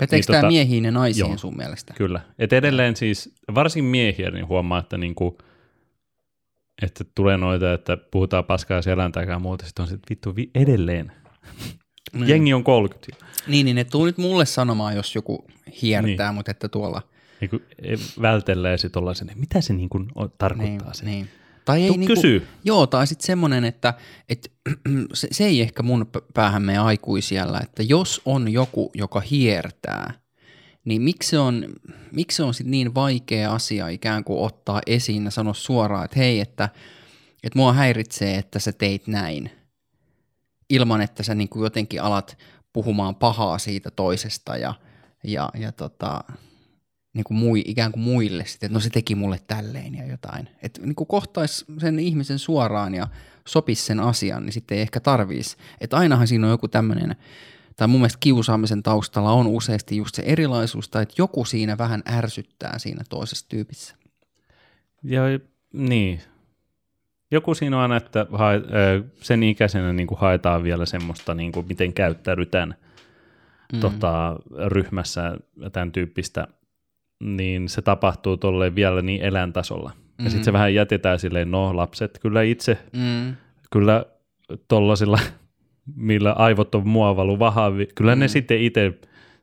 Päteekö 0.00 0.16
niin, 0.16 0.26
tämä 0.26 0.40
tota, 0.40 0.48
miehiin 0.48 0.84
ja 0.84 0.90
naisiin 0.90 1.28
joo, 1.28 1.38
sun 1.38 1.56
mielestä? 1.56 1.94
Kyllä. 1.94 2.20
Et 2.38 2.52
edelleen 2.52 2.96
siis, 2.96 3.34
varsin 3.54 3.84
miehiä, 3.84 4.30
niin 4.30 4.48
huomaa, 4.48 4.78
että, 4.78 4.98
niinku, 4.98 5.38
että 6.82 7.04
tulee 7.14 7.36
noita, 7.36 7.72
että 7.72 7.96
puhutaan 7.96 8.44
paskaa 8.44 8.82
selän 8.82 9.12
takaa 9.12 9.34
ja 9.34 9.38
muuta, 9.38 9.66
sitten 9.66 9.82
on 9.82 9.88
se, 9.88 9.98
vittu 10.10 10.36
vi- 10.36 10.50
edelleen. 10.54 11.12
Niin. 12.12 12.28
Jengi 12.28 12.54
on 12.54 12.64
30. 12.64 13.26
Niin, 13.46 13.66
niin, 13.66 13.78
että 13.78 13.90
tuu 13.90 14.04
nyt 14.04 14.18
mulle 14.18 14.46
sanomaan, 14.46 14.96
jos 14.96 15.14
joku 15.14 15.46
hiertää, 15.82 16.28
niin. 16.28 16.34
mutta 16.34 16.50
että 16.50 16.68
tuolla... 16.68 17.02
Niin 17.40 17.50
kuin 17.50 17.62
vältelee 18.22 18.78
sitten 18.78 19.00
olla 19.00 19.14
sen, 19.14 19.30
mitä 19.34 19.60
se 19.60 19.72
niin 19.72 19.88
kuin 19.88 20.08
tarkoittaa 20.38 20.86
niin, 20.86 20.94
se. 20.94 21.04
Niin. 21.04 21.28
Tai 21.64 21.82
ei 21.82 21.90
niinku, 21.90 22.06
kysy. 22.06 22.46
Joo, 22.64 22.86
tai 22.86 23.06
sitten 23.06 23.26
semmoinen, 23.26 23.64
että, 23.64 23.94
että 24.28 24.48
se, 25.14 25.28
se 25.30 25.44
ei 25.44 25.60
ehkä 25.60 25.82
mun 25.82 26.06
päähän 26.34 26.62
mene 26.62 26.78
aikuisiellä, 26.78 27.60
että 27.62 27.82
jos 27.82 28.22
on 28.24 28.52
joku, 28.52 28.90
joka 28.94 29.20
hiertää, 29.20 30.12
niin 30.84 31.02
miksi 31.02 31.28
se 31.28 31.38
on, 31.38 31.66
miksi 32.12 32.36
se 32.36 32.42
on 32.42 32.54
sit 32.54 32.66
niin 32.66 32.94
vaikea 32.94 33.52
asia 33.52 33.88
ikään 33.88 34.24
kuin 34.24 34.40
ottaa 34.40 34.80
esiin 34.86 35.24
ja 35.24 35.30
sanoa 35.30 35.54
suoraan, 35.54 36.04
että 36.04 36.18
hei, 36.18 36.40
että, 36.40 36.68
että 37.42 37.58
mua 37.58 37.72
häiritsee, 37.72 38.34
että 38.36 38.58
sä 38.58 38.72
teit 38.72 39.06
näin, 39.06 39.50
ilman 40.70 41.00
että 41.00 41.22
sä 41.22 41.34
niin 41.34 41.48
kuin 41.48 41.62
jotenkin 41.62 42.02
alat 42.02 42.38
puhumaan 42.72 43.14
pahaa 43.14 43.58
siitä 43.58 43.90
toisesta 43.90 44.56
ja, 44.56 44.74
ja, 45.24 45.50
ja 45.58 45.72
tota, 45.72 46.24
niin 47.12 47.24
kuin 47.24 47.38
mui, 47.38 47.62
ikään 47.66 47.92
kuin 47.92 48.02
muille 48.02 48.46
sitten, 48.46 48.66
että 48.66 48.74
no 48.74 48.80
se 48.80 48.90
teki 48.90 49.14
mulle 49.14 49.38
tälleen 49.46 49.94
ja 49.94 50.06
jotain. 50.06 50.48
Että 50.62 50.80
niin 50.82 50.94
kohtaisi 50.94 51.64
sen 51.78 51.98
ihmisen 51.98 52.38
suoraan 52.38 52.94
ja 52.94 53.08
sopisi 53.46 53.84
sen 53.84 54.00
asian, 54.00 54.46
niin 54.46 54.52
sitten 54.52 54.76
ei 54.76 54.82
ehkä 54.82 55.00
tarvisi. 55.00 55.56
Että 55.80 55.96
ainahan 55.96 56.28
siinä 56.28 56.46
on 56.46 56.50
joku 56.50 56.68
tämmöinen, 56.68 57.16
tai 57.76 57.88
mun 57.88 58.00
mielestä 58.00 58.20
kiusaamisen 58.20 58.82
taustalla 58.82 59.32
on 59.32 59.46
useasti 59.46 59.96
just 59.96 60.14
se 60.14 60.22
erilaisuus, 60.26 60.88
tai 60.88 61.02
että 61.02 61.14
joku 61.18 61.44
siinä 61.44 61.78
vähän 61.78 62.02
ärsyttää 62.08 62.78
siinä 62.78 63.04
toisessa 63.08 63.48
tyypissä. 63.48 63.96
Ja 65.02 65.22
niin. 65.72 66.20
Joku 67.32 67.54
siinä 67.54 67.76
on 67.76 67.82
aina, 67.82 67.96
että 67.96 68.26
hae, 68.32 68.60
sen 69.20 69.42
ikäisenä 69.42 69.92
niin 69.92 70.06
kuin 70.06 70.20
haetaan 70.20 70.62
vielä 70.62 70.86
semmoista, 70.86 71.34
niin 71.34 71.52
kuin 71.52 71.66
miten 71.66 71.92
käyttäydytään 71.92 72.74
mm. 73.72 73.80
tota, 73.80 74.36
ryhmässä 74.66 75.36
tämän 75.72 75.92
tyyppistä– 75.92 76.46
niin 77.20 77.68
se 77.68 77.82
tapahtuu 77.82 78.36
tolleen 78.36 78.74
vielä 78.74 79.02
niin 79.02 79.22
eläintasolla. 79.22 79.90
Ja 79.96 80.22
Mhm. 80.24 80.28
sitten 80.30 80.44
se 80.44 80.52
vähän 80.52 80.74
jätetään 80.74 81.18
silleen, 81.18 81.50
no 81.50 81.76
lapset 81.76 82.18
kyllä 82.22 82.42
itse, 82.42 82.78
Mm. 82.92 83.36
kyllä 83.70 84.04
tollasilla, 84.68 85.18
millä 85.96 86.32
aivot 86.32 86.74
on 86.74 86.88
muovalu 86.88 87.38
vahavi, 87.38 87.88
kyllä 87.94 88.16
ne 88.16 88.24
Mm. 88.26 88.28
sitten 88.28 88.60
itse 88.60 88.92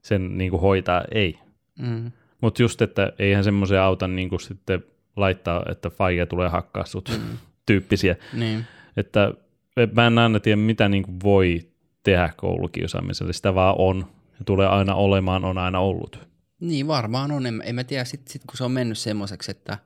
sen 0.01 0.37
niin 0.37 0.51
kuin 0.51 0.61
hoitaa, 0.61 1.03
ei. 1.11 1.39
Mm. 1.79 2.11
Mutta 2.41 2.61
just, 2.61 2.81
että 2.81 3.13
eihän 3.19 3.43
semmoisia 3.43 3.85
auta 3.85 4.07
niin 4.07 4.29
kuin 4.29 4.39
sitten 4.39 4.83
laittaa, 5.15 5.63
että 5.71 5.89
faija 5.89 6.25
tulee 6.25 6.49
hakkaa 6.49 6.85
sut 6.85 7.09
Mm. 7.09 7.37
tyyppisiä. 7.65 8.15
Niin. 8.33 8.63
Että 8.97 9.33
et 9.77 9.93
mä 9.93 10.07
en 10.07 10.17
aina 10.17 10.39
tiedä, 10.39 10.55
mitä 10.55 10.89
niin 10.89 11.03
kuin 11.03 11.17
voi 11.23 11.59
tehdä 12.03 12.29
koulukiusaamiselle. 12.37 13.33
Sitä 13.33 13.55
vaan 13.55 13.75
on 13.77 13.97
ja 14.39 14.45
tulee 14.45 14.67
aina 14.67 14.95
olemaan, 14.95 15.45
on 15.45 15.57
aina 15.57 15.79
ollut. 15.79 16.27
Niin 16.59 16.87
varmaan 16.87 17.31
on. 17.31 17.45
En, 17.45 17.61
en 17.65 17.75
mä 17.75 17.83
tiedä, 17.83 18.05
sit, 18.05 18.27
sit 18.27 18.41
kun 18.47 18.57
se 18.57 18.63
on 18.63 18.71
mennyt 18.71 18.97
semmoiseksi, 18.97 19.51
että 19.51 19.77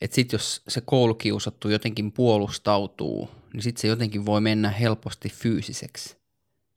et 0.00 0.12
sit 0.12 0.32
jos 0.32 0.62
se 0.68 0.80
koulukiusattu 0.80 1.68
jotenkin 1.68 2.12
puolustautuu, 2.12 3.30
niin 3.52 3.62
sit 3.62 3.76
se 3.76 3.88
jotenkin 3.88 4.26
voi 4.26 4.40
mennä 4.40 4.70
helposti 4.70 5.28
fyysiseksi. 5.28 6.16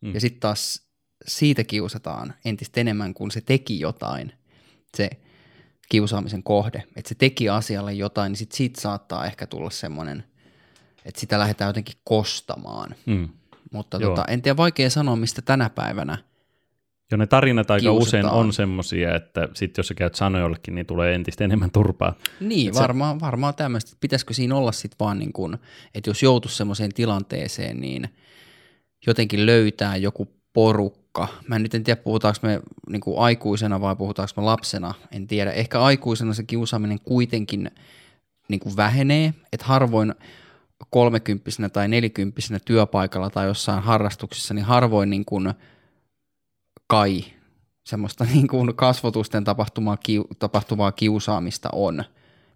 Mm. 0.02 0.14
Ja 0.14 0.22
sitten 0.22 0.40
taas 0.40 0.82
siitä 1.28 1.64
kiusataan 1.64 2.34
entistä 2.46 2.82
enemmän, 2.82 3.14
kun 3.14 3.32
se 3.32 3.42
teki 3.42 3.80
jotain, 3.80 4.34
se 4.98 5.10
kiusaamisen 5.90 6.44
kohde. 6.44 6.84
Että 6.96 7.10
se 7.10 7.16
teki 7.16 7.50
asialle 7.50 7.94
jotain, 7.94 8.30
niin 8.30 8.38
sit 8.38 8.52
siitä 8.52 8.82
saattaa 8.82 9.26
ehkä 9.26 9.48
tulla 9.48 9.70
semmoinen, 9.70 10.24
että 11.06 11.22
sitä 11.22 11.40
lähdetään 11.40 11.70
jotenkin 11.70 11.96
kostamaan. 12.04 12.96
Mm. 13.06 13.30
Mutta 13.72 13.98
Joo. 13.98 14.10
tota, 14.10 14.32
en 14.32 14.42
tiedä, 14.42 14.58
vaikea 14.58 14.90
sanoa, 14.90 15.16
mistä 15.16 15.42
tänä 15.42 15.70
päivänä. 15.70 16.18
Ja 17.12 17.18
ne 17.18 17.28
tarinat 17.28 17.72
aika 17.72 17.82
Kiusataan. 17.82 18.02
usein 18.08 18.26
on 18.26 18.54
semmosia, 18.54 19.16
että 19.16 19.50
sit 19.54 19.78
jos 19.78 19.88
sä 19.88 19.94
käyt 19.94 20.16
sanoa 20.16 20.42
jollekin, 20.42 20.76
niin 20.76 20.86
tulee 20.86 21.16
entistä 21.16 21.44
enemmän 21.44 21.72
turpaa. 21.72 22.14
Niin, 22.40 22.68
Et 22.68 22.74
se- 22.74 22.80
varmaan, 22.80 23.20
varmaan 23.20 23.56
tämmöistä. 23.56 23.98
Pitäisikö 24.02 24.34
siinä 24.34 24.56
olla 24.56 24.72
sitten 24.72 24.96
vaan 25.00 25.20
niin 25.20 25.34
kuin, 25.34 25.58
että 25.96 26.10
jos 26.10 26.24
joutuisi 26.24 26.58
semmoiseen 26.58 26.94
tilanteeseen, 26.94 27.82
niin 27.82 28.10
jotenkin 29.08 29.46
löytää 29.46 29.96
joku 29.96 30.28
porukka. 30.54 31.28
Mä 31.48 31.60
nyt 31.60 31.74
en 31.76 31.84
tiedä, 31.84 32.02
puhutaanko 32.02 32.40
me 32.44 32.60
niin 32.90 33.02
kuin 33.02 33.20
aikuisena 33.20 33.82
vai 33.82 33.96
puhutaanko 33.96 34.34
me 34.38 34.44
lapsena, 34.44 34.94
en 35.12 35.28
tiedä. 35.28 35.52
Ehkä 35.52 35.82
aikuisena 35.82 36.34
se 36.34 36.44
kiusaaminen 36.44 37.00
kuitenkin 37.04 37.72
niin 38.50 38.60
kuin 38.60 38.78
vähenee, 38.78 39.34
että 39.54 39.66
harvoin 39.66 40.16
kolmekymppisenä 40.90 41.70
tai 41.70 41.88
nelikymppisenä 41.88 42.60
työpaikalla 42.66 43.30
tai 43.30 43.48
jossain 43.48 43.84
harrastuksessa, 43.84 44.54
niin 44.54 44.66
harvoin 44.66 45.10
niin 45.10 45.26
kuin 45.26 45.54
kai 46.90 47.24
semmoista 47.86 48.24
niin 48.34 48.48
kuin 48.48 48.76
kasvotusten 48.76 49.44
tapahtumaa, 49.44 49.98
kiu, 49.98 50.28
tapahtuvaa 50.40 50.92
kiusaamista 50.92 51.70
on. 51.74 52.04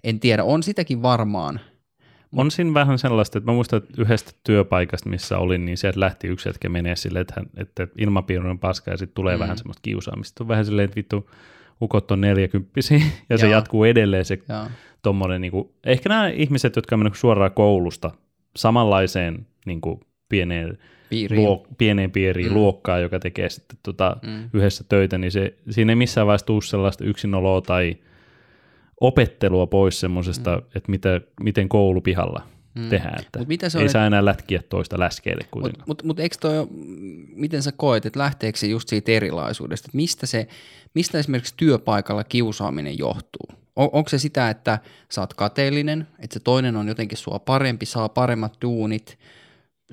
En 0.03 0.19
tiedä, 0.19 0.43
on 0.43 0.63
sitäkin 0.63 1.01
varmaan. 1.01 1.59
On 2.35 2.51
siinä 2.51 2.73
vähän 2.73 2.99
sellaista, 2.99 3.37
että 3.37 3.51
mä 3.51 3.55
muistan, 3.55 3.77
että 3.77 4.01
yhdestä 4.01 4.31
työpaikasta, 4.43 5.09
missä 5.09 5.37
olin, 5.37 5.65
niin 5.65 5.77
sieltä 5.77 5.99
lähti 5.99 6.27
yksi 6.27 6.49
hetki 6.49 6.69
menee 6.69 6.95
silleen, 6.95 7.21
että, 7.21 7.33
hän- 7.37 7.49
että 7.57 7.87
ilmapiiri 7.97 8.49
on 8.49 8.59
paska 8.59 8.91
ja 8.91 8.97
sitten 8.97 9.15
tulee 9.15 9.35
mm. 9.35 9.39
Vähän 9.39 9.57
semmoista 9.57 9.81
kiusaamista. 9.81 10.43
On 10.43 10.47
vähän 10.47 10.65
silleen, 10.65 10.85
että 10.85 10.95
vittu, 10.95 11.29
ukot 11.81 12.11
on 12.11 12.21
neljäkymppisiä 12.21 13.01
ja 13.29 13.37
se 13.37 13.45
Joo. 13.45 13.53
jatkuu 13.53 13.83
edelleen 13.83 14.25
se 14.25 14.39
Ja, 14.49 14.69
tommonen, 15.01 15.41
niin 15.41 15.51
kuin, 15.51 15.69
ehkä 15.83 16.09
nämä 16.09 16.27
ihmiset, 16.29 16.75
jotka 16.75 16.95
on 16.95 16.99
mennyt 16.99 17.15
suoraan 17.17 17.51
koulusta 17.51 18.11
samanlaiseen 18.55 19.47
niin 19.65 19.81
kuin, 19.81 19.99
pieneen, 20.29 20.77
piiriin. 21.13 21.41
luok, 21.43 21.67
pieneen 21.77 22.11
piiriin 22.11 22.47
mm. 22.47 22.53
Luokkaan, 22.53 23.01
joka 23.01 23.19
tekee 23.19 23.49
sitten 23.49 23.77
tota, 23.83 24.17
Mm. 24.23 24.49
yhdessä 24.53 24.83
töitä, 24.89 25.17
niin 25.17 25.31
se, 25.31 25.53
siinä 25.69 25.91
ei 25.91 25.95
missään 25.95 26.27
vaiheessa 26.27 26.45
tule 26.45 26.61
sellaista 26.61 27.03
yksinoloa 27.05 27.61
tai 27.61 27.97
opettelua 29.01 29.67
pois 29.67 29.99
semmoisesta, 29.99 30.55
mm. 30.55 30.63
että 30.75 30.91
mitä, 30.91 31.21
miten 31.39 31.69
koulupihalla 31.69 32.41
mm. 32.75 32.89
tehdään. 32.89 33.19
Että 33.19 33.39
Mut 33.39 33.47
mitä 33.47 33.69
se 33.69 33.77
ei 33.77 33.83
on, 33.83 33.89
saa 33.89 34.05
enää 34.05 34.25
lätkiä 34.25 34.61
toista 34.69 34.99
läskeille 34.99 35.43
Mutta 35.43 35.51
kuitenkaan. 35.51 35.83
mut, 35.87 36.03
mut 36.03 36.19
eikö 36.19 36.35
toi, 36.41 36.67
miten 37.35 37.63
sä 37.63 37.71
koet, 37.71 38.05
että 38.05 38.19
lähteekö 38.19 38.57
se 38.59 38.67
just 38.67 38.89
siitä 38.89 39.11
erilaisuudesta, 39.11 39.85
että 39.87 39.97
mistä, 39.97 40.25
se, 40.25 40.47
mistä 40.93 41.19
esimerkiksi 41.19 41.53
työpaikalla 41.57 42.23
kiusaaminen 42.23 42.97
johtuu? 42.97 43.47
On, 43.75 43.89
onko 43.91 44.09
se 44.09 44.17
sitä, 44.17 44.49
että 44.49 44.79
sä 45.11 45.21
oot 45.21 45.33
kateellinen, 45.33 46.07
että 46.19 46.33
se 46.33 46.39
toinen 46.39 46.75
on 46.75 46.87
jotenkin 46.87 47.17
sua 47.17 47.39
parempi, 47.39 47.85
saa 47.85 48.09
paremmat 48.09 48.57
duunit, 48.61 49.17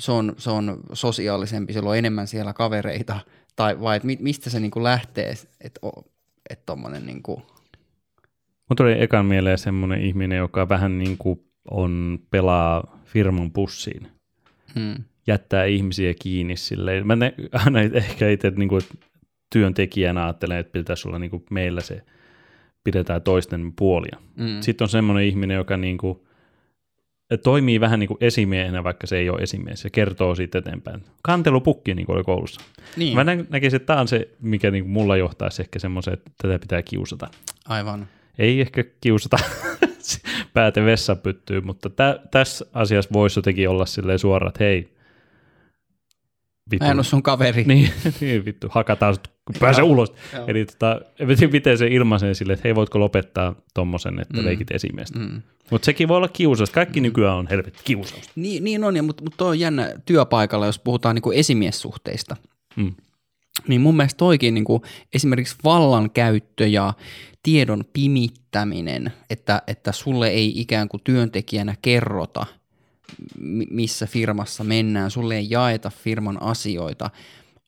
se 0.00 0.12
on, 0.12 0.34
se 0.38 0.50
on 0.50 0.80
sosiaalisempi, 0.92 1.72
sillä 1.72 1.90
on 1.90 1.96
enemmän 1.96 2.26
siellä 2.26 2.52
kavereita, 2.52 3.20
tai 3.56 3.80
vai 3.80 3.96
et 3.96 4.04
mi, 4.04 4.18
mistä 4.20 4.50
se 4.50 4.60
niinku 4.60 4.82
lähtee, 4.82 5.34
että 5.60 5.80
et 6.50 6.66
tommonen 6.66 7.06
niinku, 7.06 7.42
Mun 8.68 8.76
tuli 8.76 9.02
ekan 9.02 9.26
mieleen 9.26 9.58
semmoinen 9.58 10.02
ihminen, 10.02 10.38
joka 10.38 10.68
vähän 10.68 10.98
niin 10.98 11.18
kuin 11.18 11.40
on, 11.70 12.18
pelaa 12.30 13.00
firman 13.04 13.50
pussiin. 13.50 14.08
hmm, 14.74 14.94
jättää 15.26 15.64
ihmisiä 15.64 16.14
kiinni 16.22 16.56
silleen. 16.56 17.06
Mä 17.06 17.16
ne, 17.16 17.34
aina 17.52 17.80
ehkä 17.80 18.28
itse 18.28 18.50
niin 18.50 18.68
kuin, 18.68 18.82
työntekijänä 19.52 20.24
ajattelen, 20.24 20.58
että 20.58 20.72
pitäisi 20.72 21.08
olla 21.08 21.18
niin 21.18 21.30
kuin 21.30 21.44
meillä 21.50 21.80
se, 21.80 22.02
pidetään 22.84 23.22
toisten 23.22 23.72
puolia. 23.72 24.18
hmm, 24.38 24.60
Sitten 24.60 24.84
on 24.84 24.88
semmoinen 24.88 25.24
ihminen, 25.24 25.54
joka 25.54 25.76
niin 25.76 25.98
kuin, 25.98 26.18
toimii 27.38 27.80
vähän 27.80 28.00
niin 28.00 28.08
kuin 28.08 28.18
esimiehenä, 28.20 28.84
vaikka 28.84 29.06
se 29.06 29.18
ei 29.18 29.30
ole 29.30 29.40
esimies, 29.42 29.84
ja 29.84 29.90
kertoo 29.90 30.34
siitä 30.34 30.58
eteenpäin. 30.58 31.02
Kantelupukki, 31.22 31.94
niin 31.94 32.06
kuin 32.06 32.16
oli 32.16 32.24
koulussa. 32.24 32.60
niin, 32.96 33.14
Mä 33.14 33.24
nä- 33.24 33.44
näkisin, 33.50 33.76
että 33.76 33.86
tämä 33.86 34.00
on 34.00 34.08
se, 34.08 34.28
mikä 34.40 34.70
niin 34.70 34.84
kuin 34.84 34.92
mulla 34.92 35.16
johtaisi 35.16 35.62
ehkä 35.62 35.78
semmoiseen, 35.78 36.14
että 36.14 36.30
tätä 36.42 36.58
pitää 36.58 36.82
kiusata. 36.82 37.28
aivan, 37.68 38.08
Ei 38.38 38.60
ehkä 38.60 38.84
kiusata 39.00 39.36
pääte 40.54 40.84
vessapyttyyn, 40.84 41.66
mutta 41.66 41.90
tä- 41.90 42.20
tässä 42.30 42.66
asiassa 42.74 43.10
voisi 43.12 43.38
jotenkin 43.38 43.68
olla 43.68 43.86
silleen 43.86 44.18
suoraan, 44.18 44.48
että 44.48 44.64
hei, 44.64 44.88
vittu, 46.70 46.84
mä 46.84 46.90
en 46.90 46.98
ole 46.98 47.04
sun 47.04 47.22
kaveri. 47.22 47.64
niin, 47.68 47.90
niin, 48.20 48.44
vittu, 48.44 48.66
hakataan 48.70 49.14
sut, 49.14 49.28
kun 49.28 49.56
pääse 49.60 49.80
Joo. 49.80 49.88
ulos. 49.88 50.14
Joo. 50.34 50.44
Eli 50.46 50.64
tota, 50.64 51.00
en 51.18 51.28
mä 51.28 51.34
tiedä, 51.34 51.52
miten 51.52 51.78
se 51.78 51.86
ilmaisee 51.86 52.34
silleen, 52.34 52.54
että 52.54 52.68
hei, 52.68 52.74
voitko 52.74 53.00
lopettaa 53.00 53.54
tommosen, 53.74 54.20
että 54.20 54.36
mm. 54.36 54.44
Leikit 54.44 54.70
esimiestä. 54.70 55.18
Mm. 55.18 55.42
Mutta 55.70 55.86
sekin 55.86 56.08
voi 56.08 56.16
olla 56.16 56.28
kiusausta. 56.28 56.74
Kaikki 56.74 57.00
mm. 57.00 57.02
nykyään 57.02 57.36
on 57.36 57.46
helvetti 57.50 57.80
kiusausta. 57.84 58.32
Niin, 58.36 58.64
niin 58.64 58.84
on, 58.84 58.96
ja, 58.96 59.02
mutta, 59.02 59.24
toi 59.36 59.48
on 59.48 59.60
jännä 59.60 59.92
työpaikalla, 60.06 60.66
jos 60.66 60.78
puhutaan 60.78 61.14
niin 61.14 61.22
kuin 61.22 61.38
esimiessuhteista. 61.38 62.36
Mm. 62.76 62.94
Niin 63.68 63.80
mun 63.80 63.96
mielestä 63.96 64.18
toikin 64.18 64.54
niin 64.54 64.64
kuin 64.64 64.82
esimerkiksi 65.14 65.56
vallankäyttö 65.64 66.66
ja 66.66 66.92
tiedon 67.42 67.84
pimittäminen, 67.92 69.12
että, 69.30 69.62
että 69.66 69.92
sulle 69.92 70.28
ei 70.28 70.60
ikään 70.60 70.88
kuin 70.88 71.00
työntekijänä 71.04 71.74
kerrota, 71.82 72.46
missä 73.70 74.06
firmassa 74.06 74.64
mennään, 74.64 75.10
sulle 75.10 75.36
ei 75.36 75.46
jaeta 75.50 75.90
firman 75.90 76.42
asioita, 76.42 77.10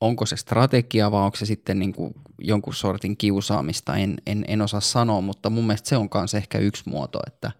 onko 0.00 0.26
se 0.26 0.36
strategia 0.36 1.10
vai 1.10 1.24
onko 1.24 1.36
se 1.36 1.46
sitten 1.46 1.78
niin 1.78 1.92
kuin 1.92 2.14
jonkun 2.38 2.74
sortin 2.74 3.16
kiusaamista, 3.16 3.96
en, 3.96 4.14
en, 4.26 4.44
en 4.48 4.62
osaa 4.62 4.80
sanoa, 4.80 5.20
mutta 5.20 5.50
mun 5.50 5.66
mielestä 5.66 5.88
se 5.88 5.96
on 5.96 6.08
myös 6.14 6.34
ehkä 6.34 6.58
yksi 6.58 6.82
muoto, 6.86 7.20
että 7.26 7.50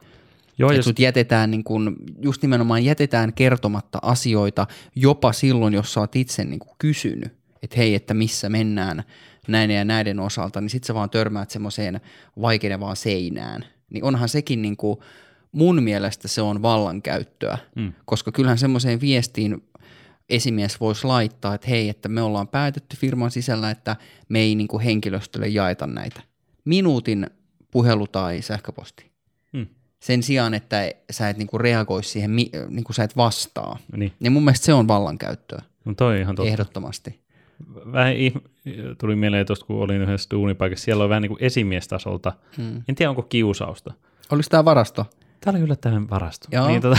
Joo, 0.59 0.71
että 0.71 0.83
sut 0.83 0.99
jätetään 0.99 1.51
niin 1.51 1.65
kun, 1.65 1.97
just 2.23 2.43
nimenomaan 2.43 2.85
jätetään 2.85 3.33
kertomatta 3.33 3.99
asioita 4.03 4.67
jopa 4.95 5.33
silloin, 5.33 5.75
jos 5.75 5.93
sä 5.93 6.01
oot 6.01 6.17
itse 6.17 6.45
niin 6.45 6.59
kuin 6.59 6.77
kysynyt, 6.79 7.33
että 7.63 7.77
hei, 7.77 7.95
että 7.95 8.15
missä 8.15 8.49
mennään 8.49 9.05
näiden 9.49 9.77
ja 9.77 9.85
näiden 9.85 10.21
osalta, 10.21 10.61
niin 10.61 10.71
sit 10.71 10.85
sä 10.85 10.95
vaan 10.95 11.11
törmäät 11.11 11.51
semmoiseen 11.51 12.01
vaikenevaan 12.41 12.97
seinään. 12.97 13.65
Niin 13.91 14.05
onhan 14.05 14.29
sekin 14.29 14.63
niin 14.63 14.77
kuin, 14.77 14.99
mun 15.53 15.83
mielestä 15.83 16.29
se 16.29 16.43
on 16.43 16.63
vallankäyttöä, 16.63 17.59
Mm. 17.75 17.93
koska 18.05 18.33
kyllähän 18.33 18.59
semmoiseen 18.59 19.01
viestiin 19.01 19.63
esimies 20.31 20.81
voisi 20.81 21.07
laittaa, 21.07 21.55
että 21.55 21.69
hei, 21.71 21.89
että 21.89 22.09
me 22.09 22.23
ollaan 22.23 22.49
päätetty 22.49 22.97
firman 22.97 23.31
sisällä, 23.31 23.71
että 23.71 23.97
me 24.29 24.39
ei 24.39 24.55
niin 24.55 24.69
kuin 24.69 24.83
henkilöstölle 24.83 25.49
jaeta 25.49 25.87
näitä. 25.87 26.21
Minuutin 26.65 27.27
puhelu 27.71 28.07
tai 28.07 28.43
sähköposti 28.43 29.11
Mm. 29.53 29.67
sen 30.01 30.23
sijaan, 30.23 30.55
että 30.55 30.93
sä 31.11 31.29
et 31.29 31.37
niinku 31.37 31.59
reagoi 31.59 32.05
siihen, 32.05 32.37
niinku 32.69 32.93
sä 32.93 33.05
et 33.05 33.17
vastaa. 33.17 33.79
Niin, 33.97 34.13
Niin 34.21 34.33
mun 34.33 34.45
mielestä 34.45 34.67
se 34.67 34.75
on 34.75 34.89
vallankäyttöä, 34.89 35.63
no 35.85 35.95
toi 35.95 36.15
on 36.15 36.21
ihan 36.21 36.35
totta. 36.37 36.49
ehdottomasti. 36.51 37.21
Vähän 37.93 38.15
tuli 38.99 39.17
mieleen 39.17 39.47
tuosta, 39.47 39.67
kun 39.67 39.77
olin 39.83 40.03
yhdessä 40.03 40.31
duunipaikassa, 40.31 40.85
siellä 40.85 41.03
oli 41.03 41.09
vähän 41.09 41.23
niin 41.23 41.31
kuin 41.31 41.45
esimiestasolta. 41.45 42.33
Hmm. 42.57 42.83
En 42.89 42.95
tiedä, 42.95 43.11
onko 43.11 43.23
kiusausta. 43.23 43.93
Oliko 44.31 44.47
tämä 44.51 44.65
varasto? 44.65 45.07
Tämä 45.45 45.57
oli 45.57 45.65
yllättävän 45.65 46.11
varasto. 46.11 46.49
Joo. 46.53 46.67
Niin, 46.69 46.83
tota, 46.83 46.99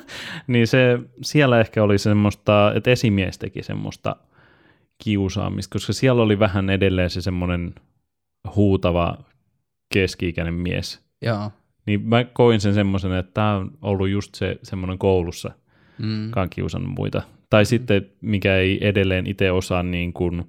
niin 0.46 0.66
se, 0.66 0.98
siellä 1.22 1.60
ehkä 1.60 1.82
oli 1.82 1.98
semmoista, 1.98 2.72
että 2.74 2.90
esimies 2.90 3.38
teki 3.38 3.62
semmoista 3.62 4.16
kiusaamista, 5.04 5.72
koska 5.72 5.92
siellä 5.92 6.22
oli 6.22 6.38
vähän 6.38 6.70
edelleen 6.70 7.10
se 7.10 7.20
semmoinen 7.20 7.74
huutava 8.56 9.18
keski-ikäinen 9.94 10.54
mies. 10.54 11.00
Joo. 11.22 11.50
Niin 11.86 12.02
mä 12.08 12.24
koin 12.24 12.60
sen 12.60 12.74
semmoisen, 12.74 13.12
että 13.12 13.32
tämä 13.34 13.56
on 13.56 13.70
ollut 13.82 14.08
just 14.08 14.34
se 14.34 14.58
semmoinen 14.62 14.98
koulussa, 14.98 15.50
Mm. 15.98 16.26
joka 16.26 16.42
on 16.42 16.50
kiusannut 16.50 16.94
muita. 16.94 17.22
Tai 17.50 17.64
sitten, 17.64 18.06
mikä 18.20 18.56
ei 18.56 18.88
edelleen 18.88 19.26
itse 19.26 19.50
osaa 19.52 19.82
niin 19.82 20.12
kuin 20.12 20.44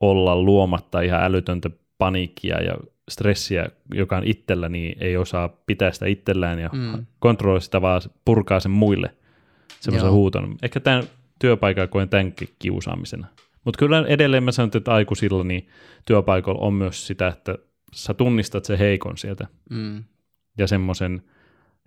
olla 0.00 0.36
luomatta 0.36 1.00
ihan 1.00 1.22
älytöntä 1.22 1.70
paniikkia 1.98 2.62
ja 2.62 2.74
stressiä, 3.10 3.68
joka 3.94 4.16
on 4.16 4.24
itsellä, 4.24 4.68
niin 4.68 4.96
ei 5.00 5.16
osaa 5.16 5.48
pitää 5.66 5.92
sitä 5.92 6.06
itsellään 6.06 6.58
ja 6.58 6.70
mm. 6.72 7.06
kontrolloi 7.18 7.60
sitä, 7.60 7.82
vaan 7.82 8.00
purkaa 8.24 8.60
sen 8.60 8.70
muille 8.70 9.14
semmoisen 9.80 10.12
huuton. 10.12 10.56
Ehkä 10.62 10.80
tämän 10.80 11.04
työpaikan 11.38 11.88
koen 11.88 12.08
tämänkin 12.08 12.48
kiusaamisena. 12.58 13.26
Mutta 13.64 13.78
kyllä 13.78 14.04
edelleen 14.06 14.44
mä 14.44 14.52
sanon, 14.52 14.70
että 14.74 14.94
aikuisilla 14.94 15.44
niin 15.44 15.68
työpaikalla 16.06 16.60
on 16.60 16.74
myös 16.74 17.06
sitä, 17.06 17.28
että 17.28 17.58
sä 17.92 18.14
tunnistat 18.14 18.64
se 18.64 18.78
heikon 18.78 19.18
sieltä 19.18 19.46
mm. 19.70 20.04
ja 20.58 20.66
semmoisen, 20.66 21.22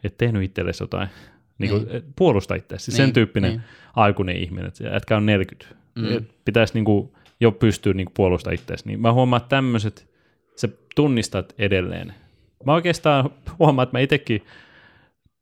että 0.04 0.18
tehnyt 0.18 0.44
itsellesi 0.44 0.84
jotain, 0.84 1.08
niin 1.58 1.72
kuin, 1.72 1.88
niin. 1.88 2.04
puolusta 2.16 2.56
itseäsi. 2.56 2.92
Niin. 2.92 2.98
Sen 2.98 3.14
tyyppinen 3.14 3.52
niin. 3.52 3.62
aikuinen 3.96 4.38
ihminen, 4.38 4.68
että 4.68 4.84
jätkä 4.84 5.18
on 5.18 5.26
40. 5.26 5.76
Mm. 5.96 6.26
Pitäisi 6.46 6.74
niin 6.74 6.86
kuin, 6.86 7.12
jo 7.40 7.52
pystyä 7.52 7.94
niin 7.94 8.08
puolustamaan 8.14 8.56
itseäsi. 8.56 8.88
Niin 8.88 9.02
mä 9.02 9.14
huomaan, 9.14 9.42
että 9.42 9.50
tämmöiset, 9.50 10.13
tunnistat 10.96 11.54
edelleen. 11.58 12.14
Mä 12.66 12.74
oikeastaan 12.74 13.30
huomaan, 13.60 13.84
että 13.84 13.98
mä 13.98 14.02
itsekin 14.02 14.42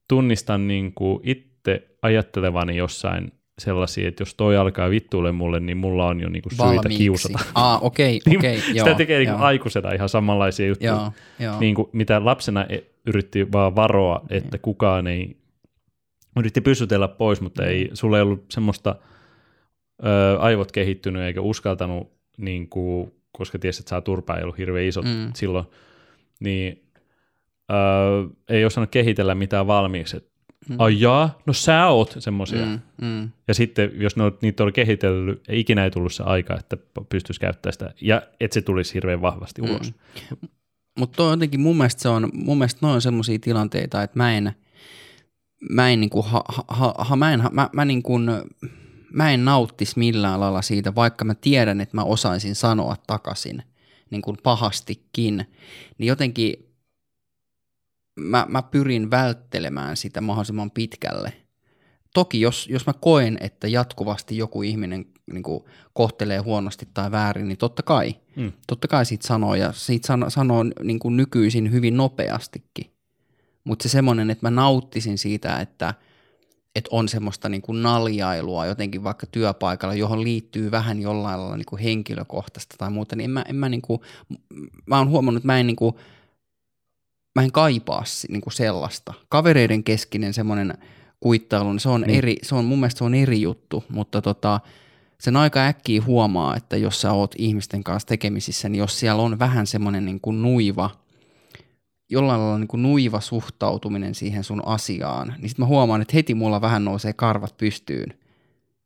tunnistan 0.08 0.68
niin 0.68 0.94
kuin 0.94 1.20
itse 1.24 1.88
ajattelevani 2.02 2.78
jossain 2.78 3.32
sellaisia, 3.60 4.08
että 4.08 4.22
jos 4.22 4.36
toi 4.36 4.58
alkaa 4.58 4.90
vittuille 4.90 5.32
mulle, 5.32 5.60
niin 5.60 5.78
mulla 5.78 6.08
on 6.08 6.20
jo 6.20 6.30
niinku 6.30 6.50
syitä 6.50 6.64
Valmiiksi. 6.64 6.98
kiusata. 6.98 7.40
Ah, 7.56 7.84
okei, 7.84 8.20
okay, 8.28 8.38
okei, 8.38 8.58
okay, 8.58 8.74
Sitä 8.78 8.94
tekee 8.94 9.20
niinku 9.20 9.44
aikuisena 9.44 9.92
ihan 9.92 10.10
samanlaisia 10.10 10.68
juttuja, 10.68 10.92
joo, 10.92 11.12
joo. 11.40 11.60
Niinku, 11.60 11.90
mitä 11.94 12.26
lapsena 12.26 12.66
e- 12.70 12.84
yritti 13.06 13.52
vaan 13.52 13.76
varoa, 13.76 14.22
että 14.30 14.50
niin. 14.58 14.62
kukaan 14.62 15.08
ei, 15.08 15.38
yritti 16.38 16.62
pysytellä 16.62 17.08
pois, 17.08 17.42
mutta 17.42 17.66
ei, 17.66 17.90
sulla 17.94 18.18
ei 18.18 18.24
ollut 18.24 18.46
semmoista 18.50 18.96
ö, 20.06 20.40
aivot 20.40 20.72
kehittynyt 20.72 21.22
eikä 21.22 21.42
uskaltanut, 21.42 22.12
niinku, 22.38 23.14
koska 23.42 23.60
tiesi, 23.60 23.82
että 23.82 23.90
saa 23.90 24.02
turpaa, 24.02 24.38
ei 24.38 24.44
ollut 24.44 24.58
hirveän 24.58 24.86
isot 24.86 25.06
mm. 25.06 25.32
silloin, 25.36 25.66
niin 26.40 26.84
ö, 27.72 27.76
ei 28.50 28.66
osannut 28.66 28.92
kehitellä 28.92 29.36
mitään 29.36 29.68
valmiiksi, 29.68 30.18
että 30.18 30.32
Mm. 30.70 30.76
Ai 30.80 31.02
jaa, 31.02 31.40
no 31.46 31.54
sä 31.54 31.88
oot 31.88 32.16
semmoisia. 32.20 32.66
Mm, 32.66 32.80
mm. 33.02 33.30
Ja 33.48 33.54
sitten, 33.54 33.92
jos 33.96 34.16
ne, 34.16 34.24
niitä 34.42 34.64
oli 34.64 34.72
kehitellyt, 34.72 35.42
ikinä 35.50 35.84
ei 35.84 35.92
tullut 35.92 36.14
se 36.14 36.24
aika, 36.24 36.58
että 36.60 36.78
pystyisi 37.10 37.40
käyttämään 37.40 37.74
sitä, 37.74 37.94
ja 38.02 38.22
että 38.40 38.54
se 38.54 38.62
tulisi 38.62 38.94
hirveän 38.94 39.22
vahvasti 39.22 39.62
mm. 39.62 39.70
ulos. 39.70 39.94
Mutta 41.00 41.24
jotenkin 41.24 41.60
mun 41.60 41.78
mielestä 41.78 42.02
se 42.02 42.10
on, 42.10 42.30
mun 42.34 42.58
mielestä 42.58 42.80
noin 42.82 42.96
on 42.96 43.02
semmoisia 43.02 43.40
tilanteita, 43.40 44.04
että 44.04 44.18
mä 44.20 44.34
en, 44.34 44.52
mä 45.70 45.90
en 45.90 46.00
niinku, 46.00 46.22
ha, 46.22 46.44
ha, 46.68 46.94
ha, 46.98 47.16
mä 47.16 47.34
en, 47.34 47.44
mä, 47.52 47.70
mä 47.74 47.86
niinku, 47.86 48.20
mä 49.14 49.32
en 49.32 49.46
nauttisi 49.46 50.00
millään 50.00 50.40
lailla 50.40 50.62
siitä, 50.62 50.96
vaikka 50.96 51.26
mä 51.26 51.36
tiedän, 51.36 51.82
että 51.82 51.98
mä 51.98 52.04
osaisin 52.04 52.56
sanoa 52.56 52.96
takaisin 53.08 53.64
niin 54.10 54.22
kuin 54.22 54.38
pahastikin, 54.44 55.48
niin 55.98 56.08
jotenkin 56.08 56.72
mä, 58.20 58.46
mä 58.50 58.62
pyrin 58.62 59.12
välttelemään 59.12 59.98
sitä 59.98 60.22
mahdollisimman 60.22 60.72
pitkälle. 60.72 61.34
Toki 62.14 62.42
jos, 62.42 62.68
jos 62.70 62.86
mä 62.86 62.94
koen, 62.94 63.38
että 63.42 63.68
jatkuvasti 63.68 64.38
joku 64.38 64.62
ihminen 64.62 65.06
niin 65.34 65.44
kuin, 65.44 65.64
kohtelee 65.94 66.40
huonosti 66.40 66.88
tai 66.94 67.12
väärin, 67.12 67.48
niin 67.48 67.58
totta 67.58 67.84
kai, 67.84 68.16
mm. 68.36 68.52
totta 68.68 68.88
kai 68.88 69.06
siitä 69.06 69.28
sanoo, 69.28 69.56
ja 69.56 69.72
siitä 69.72 70.08
sano, 70.08 70.30
sanoo 70.30 70.64
niin 70.84 71.00
kuin 71.00 71.18
nykyisin 71.18 71.72
hyvin 71.72 71.98
nopeastikin. 71.98 72.92
Mutta 73.64 73.84
se 73.84 73.90
semmoinen, 73.90 74.30
että 74.30 74.46
mä 74.46 74.52
nauttisin 74.52 75.18
siitä, 75.18 75.60
että, 75.60 75.94
että 76.76 76.90
on 76.92 77.10
semmoista 77.10 77.50
niin 77.50 77.62
kuin 77.62 77.84
naljailua 77.84 78.66
jotenkin 78.66 79.04
vaikka 79.04 79.28
työpaikalla, 79.28 79.96
johon 79.96 80.24
liittyy 80.24 80.72
vähän 80.72 81.02
jollain 81.02 81.40
lailla 81.40 81.58
niin 81.58 81.66
kuin 81.66 81.82
henkilökohtaista 81.82 82.76
tai 82.78 82.92
muuta, 82.92 83.16
niin 83.16 83.26
en 83.26 83.32
mä, 83.32 83.46
en 83.48 83.56
mä, 83.56 83.70
niin 83.70 83.82
kuin, 83.82 84.02
mä 84.86 84.98
oon 84.98 85.10
huomannut, 85.10 85.40
että 85.40 85.48
mä 85.48 85.60
en 85.60 85.68
niin 85.68 85.76
kuin, 85.76 85.96
mä 87.36 87.44
en 87.44 87.52
kaipaa 87.52 88.04
niin 88.30 88.42
kuin 88.42 88.54
sellaista. 88.54 89.14
Kavereiden 89.30 89.84
keskinen 89.84 90.34
semmoinen 90.34 90.74
kuittailu, 91.20 91.72
niin 91.72 91.80
se 91.80 91.90
on, 91.90 92.02
niin. 92.02 92.18
eri, 92.18 92.36
se 92.44 92.56
on 92.56 92.66
mun 92.66 92.80
mielestä 92.80 92.98
se 92.98 93.04
on 93.04 93.14
eri 93.14 93.42
juttu, 93.42 93.84
mutta 93.90 94.22
tota, 94.22 94.60
sen 95.20 95.36
aika 95.36 95.66
äkkiä 95.66 96.02
huomaa, 96.02 96.56
että 96.56 96.78
jos 96.78 97.02
sä 97.02 97.14
oot 97.14 97.36
ihmisten 97.38 97.84
kanssa 97.84 98.08
tekemisissä, 98.08 98.70
niin 98.70 98.80
jos 98.80 99.00
siellä 99.00 99.22
on 99.22 99.40
vähän 99.40 99.68
semmoinen 99.68 100.06
niin 100.06 100.22
kuin 100.22 100.42
nuiva, 100.42 100.90
jollain 102.12 102.42
lailla 102.42 102.58
niin 102.58 102.68
kuin 102.68 102.84
nuiva 102.84 103.20
suhtautuminen 103.20 104.16
siihen 104.16 104.44
sun 104.44 104.68
asiaan, 104.68 105.28
niin 105.28 105.50
sitten 105.50 105.64
mä 105.64 105.68
huomaan, 105.68 106.02
että 106.02 106.14
heti 106.14 106.36
mulla 106.36 106.62
vähän 106.62 106.86
nousee 106.86 107.14
karvat 107.14 107.58
pystyyn. 107.58 108.12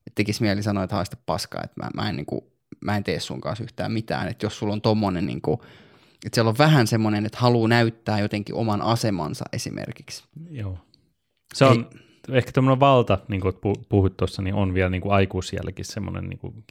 Että 0.08 0.16
tekisi 0.16 0.42
mieli 0.42 0.64
sanoa, 0.64 0.84
että 0.84 0.96
haista 0.96 1.18
paskaa, 1.26 1.62
että 1.64 1.84
mä, 1.84 1.90
mä, 1.96 2.10
en, 2.10 2.16
niin 2.16 2.26
kuin, 2.26 2.42
mä 2.82 2.98
en 2.98 3.04
tee 3.04 3.20
sun 3.20 3.42
kanssa 3.42 3.64
yhtään 3.64 3.92
mitään. 3.92 4.28
Että 4.28 4.46
jos 4.46 4.60
sulla 4.60 4.74
on 4.74 4.82
tommonen 4.82 5.26
niin 5.26 5.42
kuin, 5.42 5.60
että 6.26 6.36
siellä 6.36 6.50
on 6.50 6.58
vähän 6.58 6.88
semmoinen, 6.88 7.26
että 7.26 7.38
haluaa 7.42 7.68
näyttää 7.68 8.20
jotenkin 8.20 8.56
oman 8.56 8.82
asemansa 8.82 9.46
esimerkiksi. 9.54 10.24
Joo. 10.50 10.78
Se 11.54 11.66
on 11.66 11.90
Ei. 12.32 12.38
ehkä 12.38 12.52
tämmöinen 12.52 12.80
valta, 12.80 13.18
niin 13.28 13.42
kuin 13.42 13.54
puhuit 13.90 14.18
tuossa, 14.18 14.42
niin 14.42 14.56
on 14.56 14.74
vielä 14.74 14.90
niin 14.90 15.02
kuin 15.02 15.14
aikuisielläkin 15.14 15.86
semmoinen 15.86 16.30
niin 16.30 16.40
kuin 16.40 16.64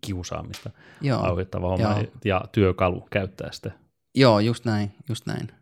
kiusaamista 0.00 0.70
Joo. 1.00 1.22
aiheuttava 1.22 1.68
homma 1.68 1.90
Joo. 1.90 2.04
ja 2.24 2.44
työkalu 2.52 3.06
käyttää 3.10 3.52
sitä. 3.52 3.70
Joo, 4.14 4.40
just 4.40 4.64
näin, 4.64 4.90
just 5.08 5.26
näin. 5.26 5.59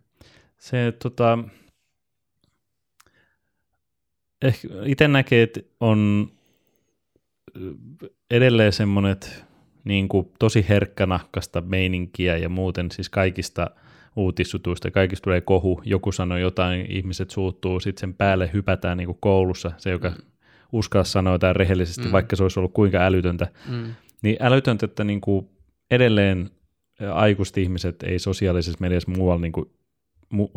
Se 0.59 0.93
tota, 1.03 1.39
ehkä 4.43 4.69
itse 4.85 5.09
näkee, 5.09 5.43
että 5.43 5.61
on 5.81 6.31
edelleen 8.31 8.73
semmoinen, 8.73 9.13
että 9.13 9.29
niin 9.85 10.09
kuin 10.09 10.33
tosi 10.39 10.67
herkkänahkasta 10.69 11.61
meininkiä 11.61 12.37
ja 12.37 12.49
muuten 12.49 12.91
siis 12.91 13.09
kaikista 13.09 13.71
uutissutuista, 14.17 14.91
kaikista 14.91 15.25
tulee 15.25 15.41
kohu, 15.41 15.83
joku 15.85 16.13
sanoo 16.13 16.39
jotain, 16.39 16.87
ihmiset 16.91 17.31
suuttuu, 17.31 17.81
sitten 17.81 18.01
sen 18.01 18.15
päälle 18.15 18.51
hypätään 18.53 18.97
niin 18.97 19.07
kuin 19.07 19.19
koulussa, 19.21 19.73
se 19.77 19.91
joka 19.91 20.11
mm. 20.11 20.17
uskaa 20.73 21.05
sanoa 21.05 21.35
jotain 21.35 21.57
rehellisesti, 21.57 22.05
mm. 22.05 22.13
vaikka 22.13 22.37
se 22.37 22.43
olisi 22.43 22.61
ollut 22.61 22.73
kuinka 22.73 22.99
älytöntä. 22.99 23.47
Mm. 23.69 23.95
Niin 24.23 24.37
älytöntä, 24.41 24.87
että 24.87 25.05
niin 25.05 25.21
kuin 25.21 25.49
edelleen 25.91 26.51
aikuiset 27.13 27.59
ihmiset 27.59 28.03
ei 28.03 28.19
sosiaalisessa 28.19 28.79
mediassa 28.81 29.11
muualla 29.11 29.41
niin 29.41 29.53
kuin 29.53 29.71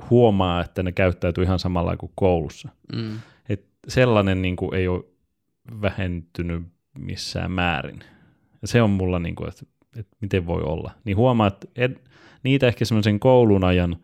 huomaa, 0.09 0.61
että 0.61 0.83
ne 0.83 0.91
käyttäytyy 0.91 1.43
ihan 1.43 1.59
samalla 1.59 1.97
kuin 1.97 2.11
koulussa. 2.15 2.69
Mm. 2.95 3.19
Et 3.49 3.65
sellainen 3.87 4.41
niin 4.41 4.55
kuin 4.55 4.73
ei 4.73 4.87
ole 4.87 5.03
vähentynyt 5.81 6.63
missään 6.97 7.51
määrin. 7.51 7.99
Ja 8.61 8.67
se 8.67 8.81
on 8.81 8.89
mulla, 8.89 9.19
niin 9.19 9.35
kuin, 9.35 9.49
että, 9.49 9.65
että 9.97 10.17
miten 10.21 10.45
voi 10.45 10.61
olla. 10.61 10.91
Niin 11.03 11.17
huomaa, 11.17 11.47
että 11.47 11.67
ed, 11.75 11.95
niitä 12.43 12.67
ehkä 12.67 12.85
semmoisen 12.85 13.19
koulun 13.19 13.63
ajan, 13.63 13.97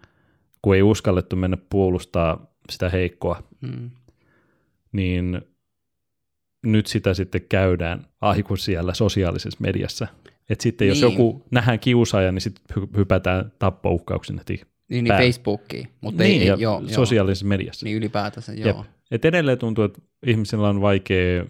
kun 0.62 0.75
ei 0.75 0.82
uskallettu 0.82 1.36
mennä 1.36 1.58
puolustaa 1.69 2.51
sitä 2.69 2.89
heikkoa, 2.89 3.43
mm. 3.62 3.91
niin 4.91 5.41
nyt 6.65 6.88
sitä 6.88 7.13
sitten 7.13 7.41
käydään 7.49 8.06
aikuisiellä 8.21 8.93
sosiaalisessa 8.93 9.60
mediassa. 9.62 10.08
Että 10.49 10.63
sitten 10.63 10.88
jos 10.88 11.01
niin. 11.01 11.12
joku 11.12 11.45
nähdään 11.51 11.80
kiusaaja, 11.80 12.32
niin 12.32 12.41
sitten 12.41 12.84
hypätään 12.97 13.51
tappouhkauksen 13.60 14.38
heti 14.38 14.62
Niin, 14.89 15.04
niin 15.04 15.13
Facebookiin. 15.17 15.88
Mutta 16.02 16.23
niin, 16.23 16.41
ei, 16.41 16.47
ja 16.47 16.56
joo, 16.60 16.84
sosiaalisessa 16.88 17.45
joo. 17.45 17.50
mediassa. 17.50 17.86
Niin 17.86 17.97
ylipäätänsä, 17.97 18.54
joo. 18.54 18.67
Jep. 18.67 18.78
Et 19.12 19.26
edelleen 19.26 19.58
tuntuu, 19.58 19.84
että 19.84 20.02
ihmisillä 20.26 20.69
on 20.69 20.82
vaikea 20.82 21.45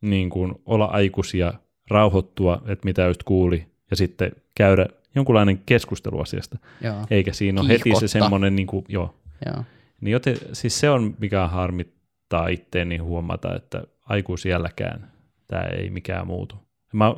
niin 0.00 0.30
kuin, 0.30 0.54
olla 0.66 0.84
aikuisia 0.84 1.52
rauhoittua, 1.90 2.62
että 2.66 2.84
mitä 2.84 3.02
just 3.02 3.22
kuuli, 3.22 3.66
ja 3.90 3.96
sitten 3.96 4.32
käydä 4.54 4.86
jonkunlainen 5.14 5.62
keskustelu 5.66 6.20
asiasta. 6.20 6.58
Joo. 6.80 7.06
Eikä 7.10 7.32
siinä 7.32 7.60
ole 7.60 7.68
heti 7.68 7.90
se 8.00 8.08
semmoinen, 8.08 8.56
niin 8.56 8.66
kuin, 8.66 8.84
joo. 8.88 9.14
joo. 9.46 9.64
Niin 10.00 10.12
joten, 10.12 10.36
siis 10.52 10.80
se 10.80 10.90
on, 10.90 11.14
mikä 11.18 11.48
harmittaa 11.48 12.48
itteeni 12.48 12.96
huomata, 12.96 13.56
että 13.56 13.82
aikuisielläkään 14.08 15.10
tämä 15.46 15.62
ei 15.62 15.90
mikään 15.90 16.26
muutu. 16.26 16.56
Mä 16.92 17.14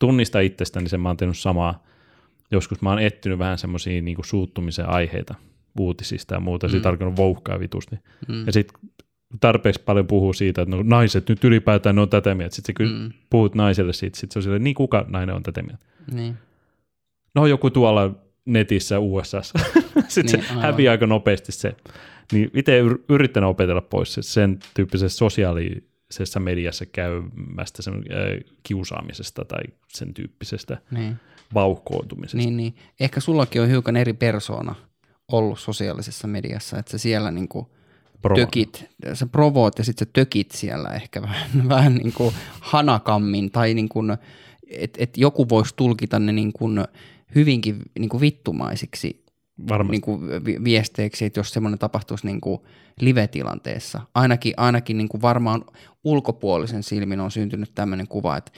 tunnistan 0.00 0.42
itsestäni 0.42 0.88
sen, 0.88 1.00
mä 1.00 1.08
oon 1.08 1.16
tehnyt 1.16 1.38
samaa. 1.38 1.84
Joskus 2.50 2.82
mä 2.82 2.90
oon 2.90 2.98
etsinyt 2.98 3.38
vähän 3.38 3.58
semmoisia 3.58 4.02
niin 4.02 4.16
suuttumisen 4.24 4.88
aiheita 4.88 5.34
uutisista 5.78 6.34
ja 6.34 6.40
muuta, 6.40 6.66
mm. 6.66 6.70
siitä 6.70 6.88
alkanut 6.88 7.16
vouhkaa 7.16 7.60
vitusti. 7.60 7.96
Mm. 8.28 8.46
Ja 8.46 8.52
sitten 8.52 8.80
tarpeeksi 9.40 9.82
paljon 9.84 10.06
puhuu 10.06 10.32
siitä, 10.32 10.62
että 10.62 10.76
no, 10.76 10.82
naiset 10.82 11.28
nyt 11.28 11.44
ylipäätään 11.44 11.96
ne 11.96 12.02
on 12.02 12.08
tätä 12.08 12.34
mieltä. 12.34 12.56
Sitten 12.56 12.88
sä 12.88 12.94
mm. 12.94 13.12
puhut 13.30 13.54
naiselle 13.54 13.92
siitä, 13.92 14.18
sitten 14.18 14.32
se 14.32 14.38
on 14.38 14.42
silleen, 14.42 14.64
niin 14.64 14.74
kuka 14.74 15.04
nainen 15.08 15.34
on 15.34 15.42
tätä 15.42 15.62
mieltä? 15.62 15.86
Niin. 16.12 16.38
No 17.34 17.46
joku 17.46 17.70
tuolla 17.70 18.14
netissä 18.44 18.98
USA. 18.98 19.42
sitten 20.08 20.40
niin, 20.40 20.48
se 20.48 20.54
häviää 20.54 20.90
aika 20.90 21.06
nopeasti 21.06 21.52
se. 21.52 21.76
Niin 22.32 22.50
itse 22.54 22.78
yrittänyt 23.08 23.50
opetella 23.50 23.80
pois 23.80 24.18
sen 24.20 24.58
tyyppisessä 24.74 25.18
sosiaalisessa 25.18 26.40
mediassa 26.40 26.86
käymästä 26.86 27.82
sen, 27.82 27.94
äh, 27.94 28.54
kiusaamisesta 28.62 29.44
tai 29.44 29.62
sen 29.88 30.14
tyyppisestä 30.14 30.78
niin. 30.90 31.16
Vauhkoontumisesta. 31.54 32.36
Niin, 32.36 32.56
niin. 32.56 32.74
Ehkä 33.00 33.20
sullakin 33.20 33.62
on 33.62 33.68
hiukan 33.68 33.96
eri 33.96 34.12
persoona 34.12 34.74
ollut 35.32 35.58
sosiaalisessa 35.58 36.28
mediassa, 36.28 36.78
että 36.78 36.90
se 36.90 36.98
siellä 36.98 37.30
niin 37.30 37.48
kuin– 37.48 37.66
Provo. 38.22 38.40
tökit, 38.40 38.84
sä 39.14 39.26
provoot 39.26 39.78
ja 39.78 39.84
sitten 39.84 40.06
sä 40.06 40.10
tökit 40.12 40.50
siellä 40.50 40.88
ehkä 40.88 41.22
vähän, 41.28 41.68
vähän 41.68 41.94
niin 41.94 42.12
kuin 42.12 42.34
hanakammin 42.60 43.50
tai 43.50 43.74
niin 43.74 43.88
kuin, 43.88 44.16
että 44.70 45.02
et 45.02 45.16
joku 45.16 45.48
voisi 45.48 45.74
tulkita 45.76 46.18
ne 46.18 46.32
niin 46.32 46.52
kuin 46.52 46.84
hyvinkin 47.34 47.76
niin 47.98 48.08
kuin 48.08 48.20
vittumaisiksi 48.20 49.24
Varmasti. 49.68 49.90
niin 49.90 50.00
kuin 50.00 50.44
vi- 50.44 50.64
viesteiksi, 50.64 51.24
että 51.24 51.40
jos 51.40 51.52
semmoinen 51.52 51.78
tapahtuisi 51.78 52.26
niin 52.26 52.40
kuin 52.40 52.60
live-tilanteessa. 53.00 54.00
Ainakin, 54.14 54.54
ainakin 54.56 54.98
niin 54.98 55.08
kuin 55.08 55.22
varmaan 55.22 55.64
ulkopuolisen 56.04 56.82
silmin 56.82 57.20
on 57.20 57.30
syntynyt 57.30 57.74
tämmöinen 57.74 58.08
kuva, 58.08 58.36
että, 58.36 58.52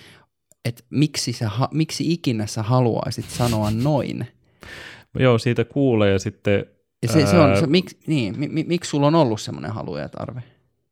että 0.65 0.85
miksi, 0.91 1.33
sä, 1.33 1.51
miksi 1.73 2.13
ikinä 2.13 2.47
sä 2.47 2.63
haluaisit 2.63 3.25
sanoa 3.25 3.71
noin. 3.71 4.27
Joo, 5.19 5.39
siitä 5.39 5.65
kuulee 5.65 6.13
ja 6.13 6.19
sitten 6.19 6.67
Ja 7.03 7.09
se, 7.09 7.27
se 7.27 7.39
on, 7.39 7.57
se, 7.57 7.67
miksi, 7.67 7.99
niin, 8.07 8.39
mi, 8.39 8.49
mi, 8.49 8.65
miksi 8.69 8.91
sulla 8.91 9.07
on 9.07 9.15
ollut 9.15 9.41
semmoinen 9.41 9.71
halu 9.71 9.97
ja 9.97 10.09
tarve? 10.09 10.43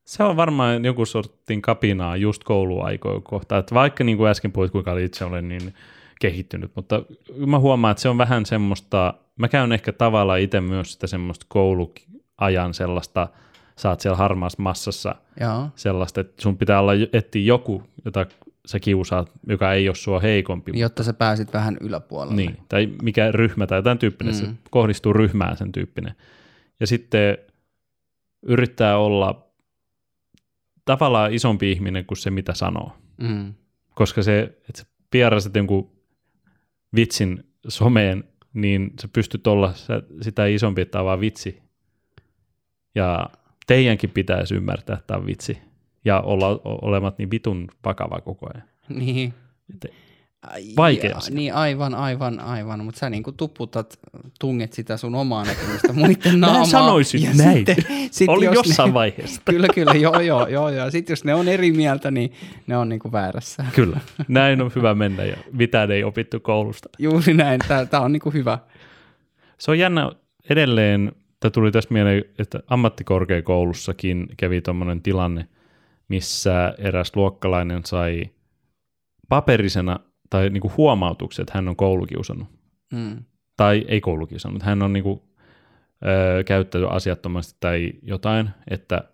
Se 0.04 0.22
on 0.22 0.36
varmaan 0.36 0.84
joku 0.84 1.06
sortin 1.06 1.62
kapinaa 1.62 2.16
just 2.16 2.44
kouluaikojen 2.44 3.22
kohta. 3.22 3.58
Että 3.58 3.74
vaikka 3.74 4.04
niin 4.04 4.16
kuin 4.16 4.30
äsken 4.30 4.52
puhuit, 4.52 4.72
kuinka 4.72 4.98
itse 4.98 5.24
olen 5.24 5.48
niin 5.48 5.74
kehittynyt, 6.20 6.70
mutta 6.74 7.02
mä 7.46 7.58
huomaan, 7.58 7.92
että 7.92 8.00
se 8.00 8.08
on 8.08 8.18
vähän 8.18 8.46
semmoista, 8.46 9.14
mä 9.38 9.48
käyn 9.48 9.72
ehkä 9.72 9.92
tavallaan 9.92 10.40
itse 10.40 10.60
myös 10.60 10.92
sitä 10.92 11.06
semmoista 11.06 11.46
kouluajan 11.48 12.74
sellaista, 12.74 13.28
saat 13.76 14.00
siellä 14.00 14.16
harmaassa 14.16 14.62
massassa 14.62 15.14
Joo. 15.40 15.68
sellaista, 15.76 16.20
että 16.20 16.42
sun 16.42 16.56
pitää 16.56 16.80
olla 16.80 16.92
etsiä 17.12 17.42
joku, 17.42 17.82
jota 18.04 18.26
sä 18.66 18.80
kiusaat, 18.80 19.32
joka 19.48 19.72
ei 19.72 19.88
ole 19.88 19.94
sua 19.94 20.20
heikompi. 20.20 20.72
Jotta 20.74 21.02
sä 21.02 21.12
pääsit 21.12 21.52
vähän 21.52 21.76
yläpuolelle. 21.80 22.36
Niin, 22.36 22.56
tai 22.68 22.88
mikä 23.02 23.32
ryhmä 23.32 23.66
tai 23.66 23.78
jotain 23.78 23.98
tyyppinen, 23.98 24.34
mm. 24.34 24.40
se 24.40 24.46
kohdistuu 24.70 25.12
ryhmään 25.12 25.56
sen 25.56 25.72
tyyppinen. 25.72 26.14
Ja 26.80 26.86
sitten 26.86 27.38
yrittää 28.42 28.98
olla 28.98 29.50
tavallaan 30.84 31.34
isompi 31.34 31.72
ihminen 31.72 32.04
kuin 32.04 32.18
se, 32.18 32.30
mitä 32.30 32.54
sanoo. 32.54 32.92
Mm. 33.16 33.54
Koska 33.94 34.22
se, 34.22 34.40
että 34.42 34.82
sä 34.82 34.84
pierasit 35.10 35.56
jonkun 35.56 35.90
vitsin 36.96 37.44
someen, 37.68 38.24
niin 38.54 38.92
sä 39.00 39.08
pystyt 39.08 39.46
olla 39.46 39.74
sä- 39.74 40.02
sitä 40.20 40.46
isompi, 40.46 40.80
että 40.80 40.92
tämä 40.92 41.02
on 41.02 41.06
vaan 41.06 41.20
vitsi. 41.20 41.62
Ja 42.94 43.30
teidänkin 43.66 44.10
pitäisi 44.10 44.54
ymmärtää, 44.54 44.94
että 44.94 45.06
tämä 45.06 45.20
on 45.20 45.26
vitsi. 45.26 45.58
Ja 46.04 46.20
olla 46.20 46.60
olemat 46.64 47.18
niin 47.18 47.30
vitun 47.30 47.68
vakava 47.84 48.20
koko 48.20 48.46
ajan. 48.54 48.68
Niin. 48.88 49.34
Et 49.74 49.92
Vaikea 50.76 51.10
ja- 51.10 51.16
asia. 51.16 51.34
Niin 51.34 51.54
aivan, 51.54 51.94
aivan, 51.94 52.40
aivan, 52.40 52.84
mutta 52.84 52.98
sä 52.98 53.10
niinku 53.10 53.32
tuputat, 53.32 53.98
tunget 54.40 54.72
sitä 54.72 54.96
sun 54.96 55.14
omaa 55.14 55.44
näkemystä 55.44 55.92
muiden 55.92 56.40
naamaa. 56.40 56.64
sanoisin 56.64 57.22
ja 57.22 57.30
näin. 57.34 57.56
Sitten, 57.66 57.84
sit 58.10 58.28
Oli 58.28 58.44
jos 58.44 58.54
jossain 58.54 58.88
ne, 58.88 58.94
vaiheessa. 58.94 59.42
Kyllä, 59.50 59.68
kyllä, 59.74 59.92
joo, 59.94 60.20
joo, 60.20 60.46
joo, 60.46 60.68
joo. 60.68 60.90
Sitten 60.90 61.12
jos 61.12 61.24
ne 61.24 61.34
on 61.34 61.48
eri 61.48 61.72
mieltä, 61.72 62.10
niin 62.10 62.32
ne 62.66 62.76
on 62.76 62.88
niinku 62.88 63.12
väärässä. 63.12 63.64
Kyllä, 63.74 64.00
näin 64.28 64.62
on 64.62 64.70
hyvä 64.76 64.94
mennä 64.94 65.24
ja 65.24 65.36
mitään 65.52 65.90
ei 65.90 66.04
opittu 66.04 66.40
koulusta. 66.40 66.88
Juuri 66.98 67.34
näin, 67.34 67.60
tämä 67.90 68.04
on 68.04 68.12
niinku 68.12 68.30
hyvä. 68.30 68.58
Se 69.58 69.70
on 69.70 69.78
jännä 69.78 70.10
edelleen, 70.50 71.12
tämä 71.40 71.50
tuli 71.50 71.72
tästä 71.72 71.94
mieleen, 71.94 72.24
että 72.38 72.60
ammattikorkeakoulussakin 72.68 74.26
kävi 74.36 74.60
tuommoinen 74.60 75.02
tilanne, 75.02 75.46
missä 76.10 76.74
eräs 76.78 77.16
luokkalainen 77.16 77.84
sai 77.84 78.24
paperisena 79.28 80.00
tai 80.30 80.50
niinku 80.50 80.72
huomautuksen, 80.76 81.42
että 81.42 81.52
hän 81.54 81.68
on 81.68 81.76
koulukiusannut. 81.76 82.48
Mm. 82.92 83.24
Tai 83.56 83.84
ei 83.88 84.00
koulukiusannut, 84.00 84.62
hän 84.62 84.82
on 84.82 84.92
niinku, 84.92 85.22
ö, 86.38 86.44
käyttänyt 86.44 86.88
asiattomasti 86.90 87.56
tai 87.60 87.92
jotain, 88.02 88.50
että 88.70 89.04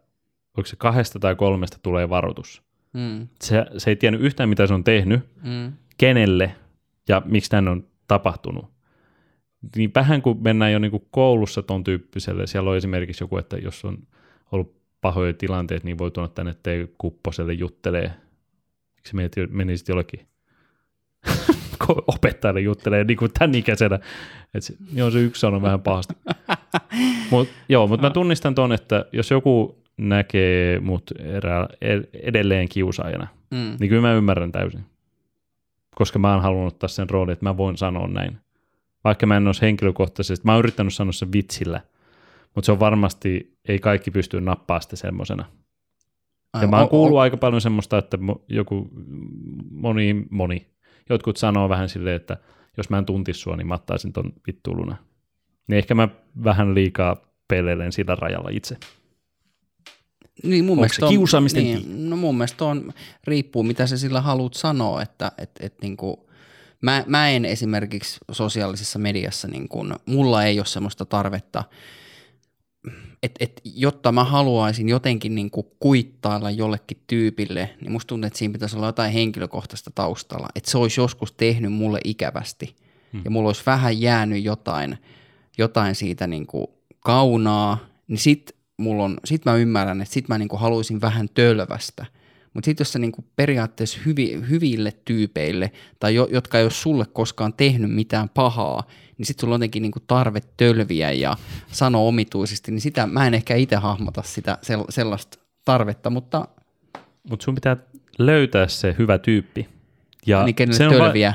onko 0.57 0.67
se 0.67 0.77
kahdesta 0.77 1.19
tai 1.19 1.35
kolmesta 1.37 1.79
tulee 1.83 2.09
varoitus. 2.09 2.63
Mm. 2.93 3.29
Se, 3.43 3.67
se 3.79 3.91
ei 3.91 3.97
tiennyt 3.97 4.21
yhtään, 4.21 4.49
mitä 4.49 4.67
se 4.67 4.75
on 4.75 4.85
tehnyt, 4.85 5.21
Mm. 5.43 5.73
kenelle 5.99 6.55
ja 7.09 7.23
miksi 7.25 7.51
tämän 7.51 7.69
on 7.69 7.87
tapahtunut. 8.09 8.71
Niin 9.77 9.91
vähän 9.95 10.23
kun 10.23 10.43
mennään 10.43 10.73
jo 10.73 10.79
niinku 10.79 11.09
koulussa 11.11 11.63
ton 11.63 11.85
tyyppiselle, 11.85 12.47
siellä 12.47 12.71
on 12.71 12.77
esimerkiksi 12.77 13.25
joku, 13.25 13.39
että 13.39 13.57
jos 13.57 13.85
on 13.85 13.99
ollut 14.53 14.77
pahoja 15.07 15.33
tilanteet, 15.35 15.85
niin 15.85 15.99
voi 15.99 16.11
tuoda 16.11 16.29
tänne 16.29 16.55
tee 16.63 16.89
kupposelle 16.99 17.53
juttelee. 17.53 18.13
Miksi 18.97 19.17
menet 19.17 19.37
menisit 19.51 19.89
jollekin 19.89 20.27
opettajalle 22.15 22.61
juttelee 22.61 23.05
niin 23.05 23.17
kuin 23.17 23.31
tämän 23.39 23.55
ikäisenä. 23.55 23.99
Et 24.55 24.63
se, 24.65 24.75
joo, 24.95 25.11
se 25.11 25.19
yksi 25.21 25.47
on 25.47 25.63
vähän 25.63 25.81
pahasti. 25.83 26.15
mut, 27.31 27.49
joo, 27.69 27.87
mutta 27.87 28.07
mä 28.07 28.11
tunnistan 28.11 28.55
ton, 28.55 28.73
että 28.73 29.05
jos 29.13 29.31
joku 29.31 29.83
näkee 29.97 30.81
mut 30.81 31.11
erää, 31.19 31.67
ed- 31.81 32.09
edelleen 32.23 32.69
kiusaajana, 32.69 33.27
Mm. 33.51 33.77
niin 33.81 33.89
kyllä 33.89 34.03
mä 34.03 34.15
ymmärrän 34.15 34.53
täysin. 34.53 34.85
Koska 35.95 36.19
mä 36.19 36.33
oon 36.33 36.43
halunnut 36.43 36.73
ottaa 36.75 36.89
sen 36.89 37.11
roolin, 37.11 37.33
että 37.33 37.45
mä 37.45 37.57
voin 37.57 37.77
sanoa 37.77 38.09
näin. 38.09 38.37
Vaikka 39.05 39.27
mä 39.27 39.37
en 39.37 39.47
olisi 39.47 39.63
henkilökohtaisesti, 39.63 40.47
mä 40.47 40.53
oon 40.53 40.59
yrittänyt 40.59 40.95
sanoa 40.95 41.13
sen 41.13 41.33
vitsillä, 41.33 41.81
mutta 42.57 42.67
se 42.67 42.73
on 42.73 42.81
varmasti, 42.81 43.59
ei 43.69 43.79
kaikki 43.79 44.11
pysty 44.11 44.41
nappaa 44.41 44.81
sitä 44.81 44.97
semmosena. 44.97 45.45
Ja 46.61 46.69
mä 46.69 46.79
oon 46.79 46.89
kuullut 46.89 47.19
aika 47.19 47.37
paljon 47.37 47.61
semmoista, 47.61 47.99
että 47.99 48.19
joku, 48.49 48.89
moni, 49.71 50.27
moni, 50.31 50.67
jotkut 51.11 51.37
sanoo 51.37 51.69
vähän 51.69 51.89
silleen, 51.89 52.17
että 52.17 52.37
jos 52.77 52.91
mä 52.91 52.99
en 52.99 53.07
tuntis 53.07 53.41
sua, 53.41 53.57
niin 53.57 53.67
mä 53.67 53.75
ottaisin 53.75 54.13
ton 54.13 54.33
vittuuluna. 54.47 54.97
Niin 55.69 55.79
ehkä 55.79 55.95
mä 55.95 56.09
vähän 56.45 56.75
liikaa 56.75 57.17
peleilen 57.49 57.93
sillä 57.93 58.15
rajalla 58.15 58.51
itse. 58.53 58.77
Niin 60.43 60.65
mun 60.65 60.73
Onko 60.73 60.81
mielestä 60.81 60.99
se 61.01 61.05
on- 61.05 61.11
kiusaamista? 61.11 61.61
Niin, 61.61 62.11
no 62.11 62.17
mun 62.17 62.37
mielestä 62.37 62.65
on, 62.65 62.93
riippuu 63.25 63.63
mitä 63.63 63.87
sä 63.87 63.99
sillä 63.99 64.21
haluat 64.21 64.55
sanoa, 64.55 65.03
että 65.03 65.33
et, 65.39 65.51
et 65.61 65.75
niinku, 65.83 66.31
mä, 66.83 67.05
mä 67.07 67.31
en 67.31 67.45
esimerkiksi 67.45 68.21
sosiaalisessa 68.33 68.99
mediassa, 68.99 69.49
niin 69.49 69.69
kun, 69.69 69.97
mulla 70.07 70.45
ei 70.45 70.59
ole 70.59 70.67
semmoista 70.67 71.05
tarvetta, 71.05 71.65
että 73.23 73.45
et, 73.45 73.61
jotta 73.65 74.13
mä 74.13 74.25
haluaisin 74.25 74.89
jotenkin 74.89 75.35
niin 75.35 75.51
kuin 75.51 75.67
kuittailla 75.81 76.51
jollekin 76.51 76.99
tyypille, 77.07 77.71
niin 77.81 77.93
musta 77.93 78.09
tuntuu, 78.09 78.27
että 78.27 78.39
siinä 78.39 78.53
pitäisi 78.53 78.77
olla 78.77 78.87
jotain 78.87 79.13
henkilökohtaista 79.13 79.91
taustalla, 79.95 80.49
että 80.55 80.71
se 80.71 80.79
olisi 80.79 81.01
joskus 81.01 81.33
tehnyt 81.33 81.73
mulle 81.73 82.01
ikävästi 82.05 82.77
hmm. 83.13 83.23
ja 83.25 83.31
mulla 83.31 83.49
olisi 83.49 83.63
vähän 83.67 84.01
jäänyt 84.01 84.45
jotain, 84.45 84.99
jotain 85.59 85.95
siitä 85.95 86.27
niin 86.27 86.47
kuin 86.47 86.67
kaunaa, 87.01 87.79
niin 88.09 88.19
sit, 88.19 88.57
mulla 88.77 89.05
on, 89.05 89.17
sit 89.25 89.45
mä 89.45 89.55
ymmärrän, 89.55 90.01
että 90.01 90.15
sit 90.15 90.29
mä 90.29 90.39
niin 90.39 90.49
kuin 90.49 90.61
haluaisin 90.61 91.01
vähän 91.01 91.29
tölvästä. 91.35 92.07
Mutta 92.57 92.65
sitten 92.65 92.85
jos 92.85 92.93
sä 92.93 92.99
niinku 92.99 93.25
periaatteessa 93.37 93.99
hyvi, 94.07 94.41
hyville 94.49 94.93
tyypeille, 95.05 95.73
tai 96.01 96.15
jo, 96.15 96.29
jotka 96.33 96.59
ei 96.59 96.65
ole 96.65 96.71
sulle 96.71 97.05
koskaan 97.13 97.53
tehnyt 97.53 97.91
mitään 97.91 98.29
pahaa, 98.29 98.83
niin 99.19 99.27
sitten 99.27 99.41
sulla 99.41 99.55
on 99.55 99.59
jotenkin 99.59 99.83
niinku 99.83 100.01
tarve 100.07 100.41
tölviä 100.57 101.13
ja 101.13 101.37
sanoa 101.67 102.03
omituisesti, 102.03 102.73
niin 102.73 102.81
sitä 102.81 103.07
mä 103.07 103.27
en 103.27 103.35
ehkä 103.35 103.55
itse 103.55 103.77
hahmota 103.77 104.23
sitä 104.23 104.59
sel, 104.63 104.85
sellaista 104.89 105.39
tarvetta, 105.65 106.11
mutta 106.11 106.49
Mutta 107.31 107.45
sun 107.45 107.55
pitää 107.55 107.77
löytää 108.19 108.69
se 108.69 108.95
hyvä 108.99 109.19
tyyppi. 109.19 109.69
Ja 110.27 110.45
niin 110.45 110.55
kenelle 110.55 110.79
se 110.79 110.87
on 110.89 110.99
va- 110.99 111.05
tölviä. 111.05 111.35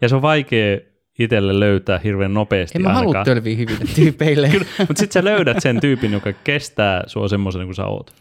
ja 0.00 0.08
se 0.08 0.16
on 0.16 0.22
vaikea 0.22 0.78
itselle 1.18 1.60
löytää 1.60 1.98
hirveän 1.98 2.34
nopeasti 2.34 2.78
En 2.78 2.82
mä 2.82 2.94
halua 2.94 3.24
tölviä 3.24 3.56
hyville 3.56 3.84
tyypeille. 3.94 4.48
Mutta 4.88 5.00
sitten 5.00 5.12
sä 5.12 5.24
löydät 5.24 5.60
sen 5.60 5.80
tyypin, 5.80 6.12
joka 6.12 6.32
kestää 6.32 7.04
sua 7.06 7.28
semmoisen 7.28 7.64
kuin 7.64 7.74
sä 7.74 7.86
oot. 7.86 8.14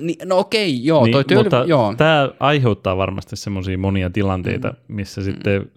Ni, 0.00 0.16
no 0.24 0.38
okei, 0.38 0.84
joo, 0.84 1.08
toi 1.08 1.24
tölvi, 1.24 1.42
mutta 1.42 1.64
joo. 1.66 1.94
tämä 1.96 2.28
aiheuttaa 2.40 2.96
varmasti 2.96 3.36
semmoisia 3.36 3.78
monia 3.78 4.10
tilanteita, 4.10 4.68
mm. 4.68 4.94
missä 4.94 5.22
sitten 5.22 5.70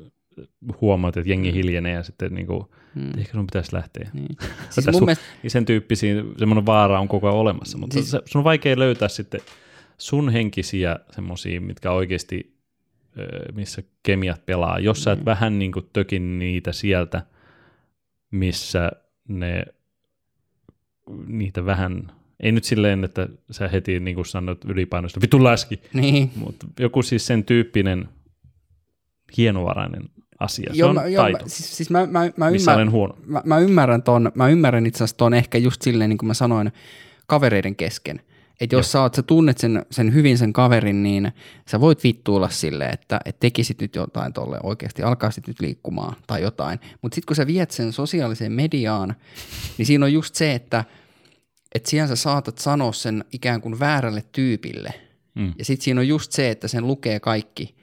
huomaat, 0.81 1.17
että 1.17 1.29
jengi 1.29 1.53
hiljenee 1.53 1.93
ja 1.93 2.03
sitten 2.03 2.33
niinku, 2.33 2.73
mm. 2.95 3.19
ehkä 3.19 3.31
sun 3.31 3.47
pitäisi 3.47 3.75
lähteä. 3.75 4.09
Niin. 4.13 4.37
Siis 4.69 4.85
mun 4.85 4.93
sun, 4.93 5.05
mielestä, 5.05 5.25
niin 5.43 5.51
sen 5.51 5.65
tyyppisiä, 5.65 6.23
semmoinen 6.37 6.65
vaara 6.65 6.99
on 6.99 7.07
koko 7.07 7.27
ajan 7.27 7.39
olemassa, 7.39 7.77
mutta 7.77 7.93
Siis- 7.93 8.17
sun 8.25 8.39
on 8.39 8.43
vaikea 8.43 8.79
löytää 8.79 9.07
sitten 9.07 9.41
sun 9.97 10.29
henkisiä 10.29 10.99
semmoisia, 11.11 11.61
mitkä 11.61 11.91
oikeasti, 11.91 12.53
missä 13.53 13.83
kemiat 14.03 14.45
pelaa. 14.45 14.79
Jos 14.79 15.03
sä 15.03 15.11
et 15.11 15.25
vähän 15.25 15.59
niin 15.59 15.71
kuin 15.71 15.89
tökin 15.93 16.39
niitä 16.39 16.71
sieltä, 16.71 17.21
missä 18.31 18.91
ne, 19.27 19.65
niitä 21.27 21.65
vähän, 21.65 22.11
ei 22.43 22.51
nyt 22.51 22.63
silleen, 22.63 23.03
että 23.03 23.27
sä 23.51 23.67
heti 23.67 23.99
niin 23.99 24.15
kuin 24.15 24.25
sanot 24.25 24.65
ylipainosta, 24.65 25.21
vitun 25.21 25.43
läski, 25.43 25.81
niin. 25.93 26.31
mutta 26.35 26.67
joku 26.79 27.01
siis 27.01 27.27
sen 27.27 27.43
tyyppinen 27.43 28.09
hienovarainen 29.37 30.03
asia. 30.39 30.73
Se 30.73 30.79
Joo, 30.79 30.89
on 30.89 30.95
mä, 30.95 31.07
joo, 31.07 31.23
taito, 31.23 31.37
mä, 31.37 31.49
siis, 31.49 31.77
siis 31.77 31.89
mä, 31.89 32.05
mä, 32.05 32.29
mä, 32.37 32.51
missä 32.51 32.71
ymmär, 32.71 32.79
olen 32.79 32.91
huono. 32.91 33.15
mä, 33.25 33.41
mä 33.45 33.57
ymmärrän 33.57 34.03
ton, 34.03 34.31
mä 34.35 34.47
ymmärrän 34.47 34.85
itse 34.85 34.97
asiassa 34.97 35.17
ton 35.17 35.33
ehkä 35.33 35.57
just 35.57 35.81
silleen, 35.81 36.09
niin 36.09 36.17
kuin 36.17 36.27
mä 36.27 36.33
sanoin, 36.33 36.71
kavereiden 37.27 37.75
kesken. 37.75 38.21
Että 38.61 38.75
jos 38.75 38.91
sä, 38.91 39.01
oot, 39.01 39.13
sä 39.13 39.23
tunnet 39.23 39.57
sen, 39.57 39.85
sen 39.91 40.13
hyvin 40.13 40.37
sen 40.37 40.53
kaverin, 40.53 41.03
niin 41.03 41.31
sä 41.67 41.79
voit 41.79 42.03
vittuilla 42.03 42.49
sille, 42.49 42.85
että 42.85 43.19
et 43.25 43.39
tekisit 43.39 43.81
nyt 43.81 43.95
jotain 43.95 44.33
tolle 44.33 44.59
oikeasti, 44.63 45.03
alkaisit 45.03 45.47
nyt 45.47 45.59
liikkumaan 45.59 46.15
tai 46.27 46.41
jotain. 46.41 46.79
Mutta 47.01 47.15
sitten 47.15 47.27
kun 47.27 47.35
sä 47.35 47.47
viet 47.47 47.71
sen 47.71 47.91
sosiaaliseen 47.91 48.51
mediaan, 48.51 49.15
niin 49.77 49.85
siinä 49.85 50.05
on 50.05 50.13
just 50.13 50.35
se, 50.35 50.53
että 50.53 50.83
et 51.73 51.85
siellä 51.85 52.07
sä 52.07 52.15
saatat 52.15 52.57
sanoa 52.57 52.93
sen 52.93 53.25
ikään 53.31 53.61
kuin 53.61 53.79
väärälle 53.79 54.23
tyypille. 54.31 54.93
Mm. 55.35 55.53
Ja 55.57 55.65
sitten 55.65 55.83
siinä 55.83 56.01
on 56.01 56.07
just 56.07 56.31
se, 56.31 56.49
että 56.49 56.67
sen 56.67 56.87
lukee 56.87 57.19
kaikki, 57.19 57.75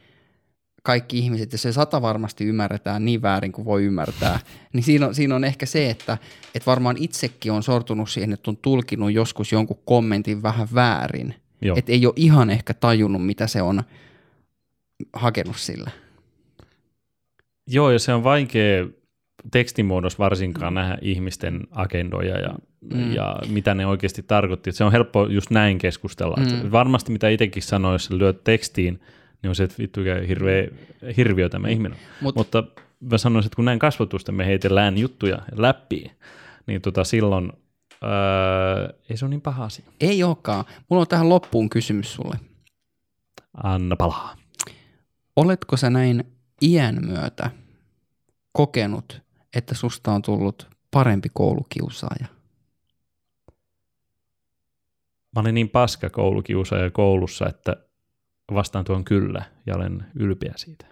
kaikki 0.83 1.18
ihmiset, 1.18 1.53
jos 1.53 1.62
se 1.62 1.72
sata 1.72 2.03
varmasti 2.03 2.44
ymmärretään 2.44 3.05
niin 3.05 3.22
väärin 3.22 3.53
kuin 3.53 3.64
voi 3.64 3.85
ymmärtää, 3.85 4.40
niin 4.72 4.83
siinä 4.83 5.07
on, 5.07 5.14
siinä 5.14 5.37
on 5.37 5.44
ehkä 5.44 5.66
se, 5.66 5.90
että, 5.90 6.18
että 6.55 6.66
varmaan 6.66 6.96
itsekin 6.98 7.53
on 7.53 7.62
sortunut 7.62 8.11
siihen, 8.11 8.33
että 8.33 8.50
on 8.50 8.57
tulkinut 8.57 9.12
joskus 9.12 9.53
jonkun 9.53 9.79
kommentin 9.85 10.42
vähän 10.42 10.68
väärin. 10.74 11.35
Että 11.76 11.92
ei 11.92 12.07
ole 12.07 12.14
ihan 12.16 12.50
ehkä 12.50 12.74
tajunnut, 12.74 13.26
mitä 13.26 13.46
se 13.46 13.62
on 13.62 13.83
hakenut 15.12 15.57
sillä. 15.57 15.90
Joo, 17.66 17.90
ja 17.90 17.98
se 17.98 18.12
on 18.12 18.24
vaikea 18.24 18.87
tekstimuodossa 19.50 20.18
varsinkaan 20.18 20.74
nähdä 20.74 20.98
ihmisten 21.03 21.61
agendoja 21.70 22.40
ja, 22.40 22.55
mm. 22.94 23.12
ja 23.12 23.37
mitä 23.48 23.74
ne 23.74 23.87
oikeasti 23.87 24.22
tarkoitti. 24.22 24.72
Se 24.72 24.85
on 24.85 24.92
helppo 24.92 25.26
just 25.26 25.50
näin 25.50 25.79
keskustella. 25.79 26.37
Mm. 26.37 26.72
Varmasti 26.72 27.12
mitä 27.12 27.29
itsekin 27.29 27.62
sanoo, 27.62 27.92
jos 27.92 28.11
lyöt 28.11 28.44
tekstiin, 28.44 29.00
niin 29.42 29.48
on 29.48 29.55
se, 29.55 29.64
että 29.64 29.76
vittu 29.79 30.00
hirveä, 30.29 30.68
hirviö 31.16 31.48
tämä 31.48 31.66
mm. 31.66 31.72
ihminen. 31.72 31.98
Mut, 32.20 32.35
Mutta 32.35 32.64
mä 33.00 33.18
sanoisin, 33.18 33.46
että 33.46 33.57
kun 33.57 33.64
näin 33.64 33.79
kasvatusta 33.79 34.33
me 34.33 34.46
heitellään 34.46 34.98
juttuja 34.98 35.38
läpi, 35.57 36.12
niin 36.66 36.83
tota 36.83 37.05
silloin 37.05 37.53
öö, 38.03 38.98
ei 39.11 39.16
se 39.16 39.24
ole 39.24 39.31
niin 39.31 39.40
paha 39.40 39.64
asia. 39.64 39.85
Ei 40.00 40.22
olekaan. 40.22 40.64
Mulla 40.88 41.00
on 41.00 41.09
tähän 41.09 41.29
loppuun 41.29 41.70
kysymys 41.70 42.14
sulle. 42.14 42.37
Anna 43.62 43.96
palaa. 43.96 44.37
Oletko 45.37 45.76
sä 45.76 45.90
näin 45.90 46.24
iän 46.62 46.98
myötä 47.07 47.50
kokenut, 48.53 49.22
että 49.56 49.74
susta 49.74 50.12
on 50.12 50.22
tullut 50.22 50.68
parempi 50.90 51.28
koulukiusaaja? 51.34 52.26
Mä 55.36 55.40
olin 55.40 55.54
niin 55.54 55.68
paska 55.68 56.10
koulukiusaaja 56.10 56.90
koulussa, 56.90 57.48
että 57.48 57.76
vastaan 58.54 58.84
tuon 58.84 59.04
kyllä 59.04 59.42
ja 59.66 59.76
olen 59.76 60.06
ylpeä 60.14 60.52
siitä. 60.56 60.86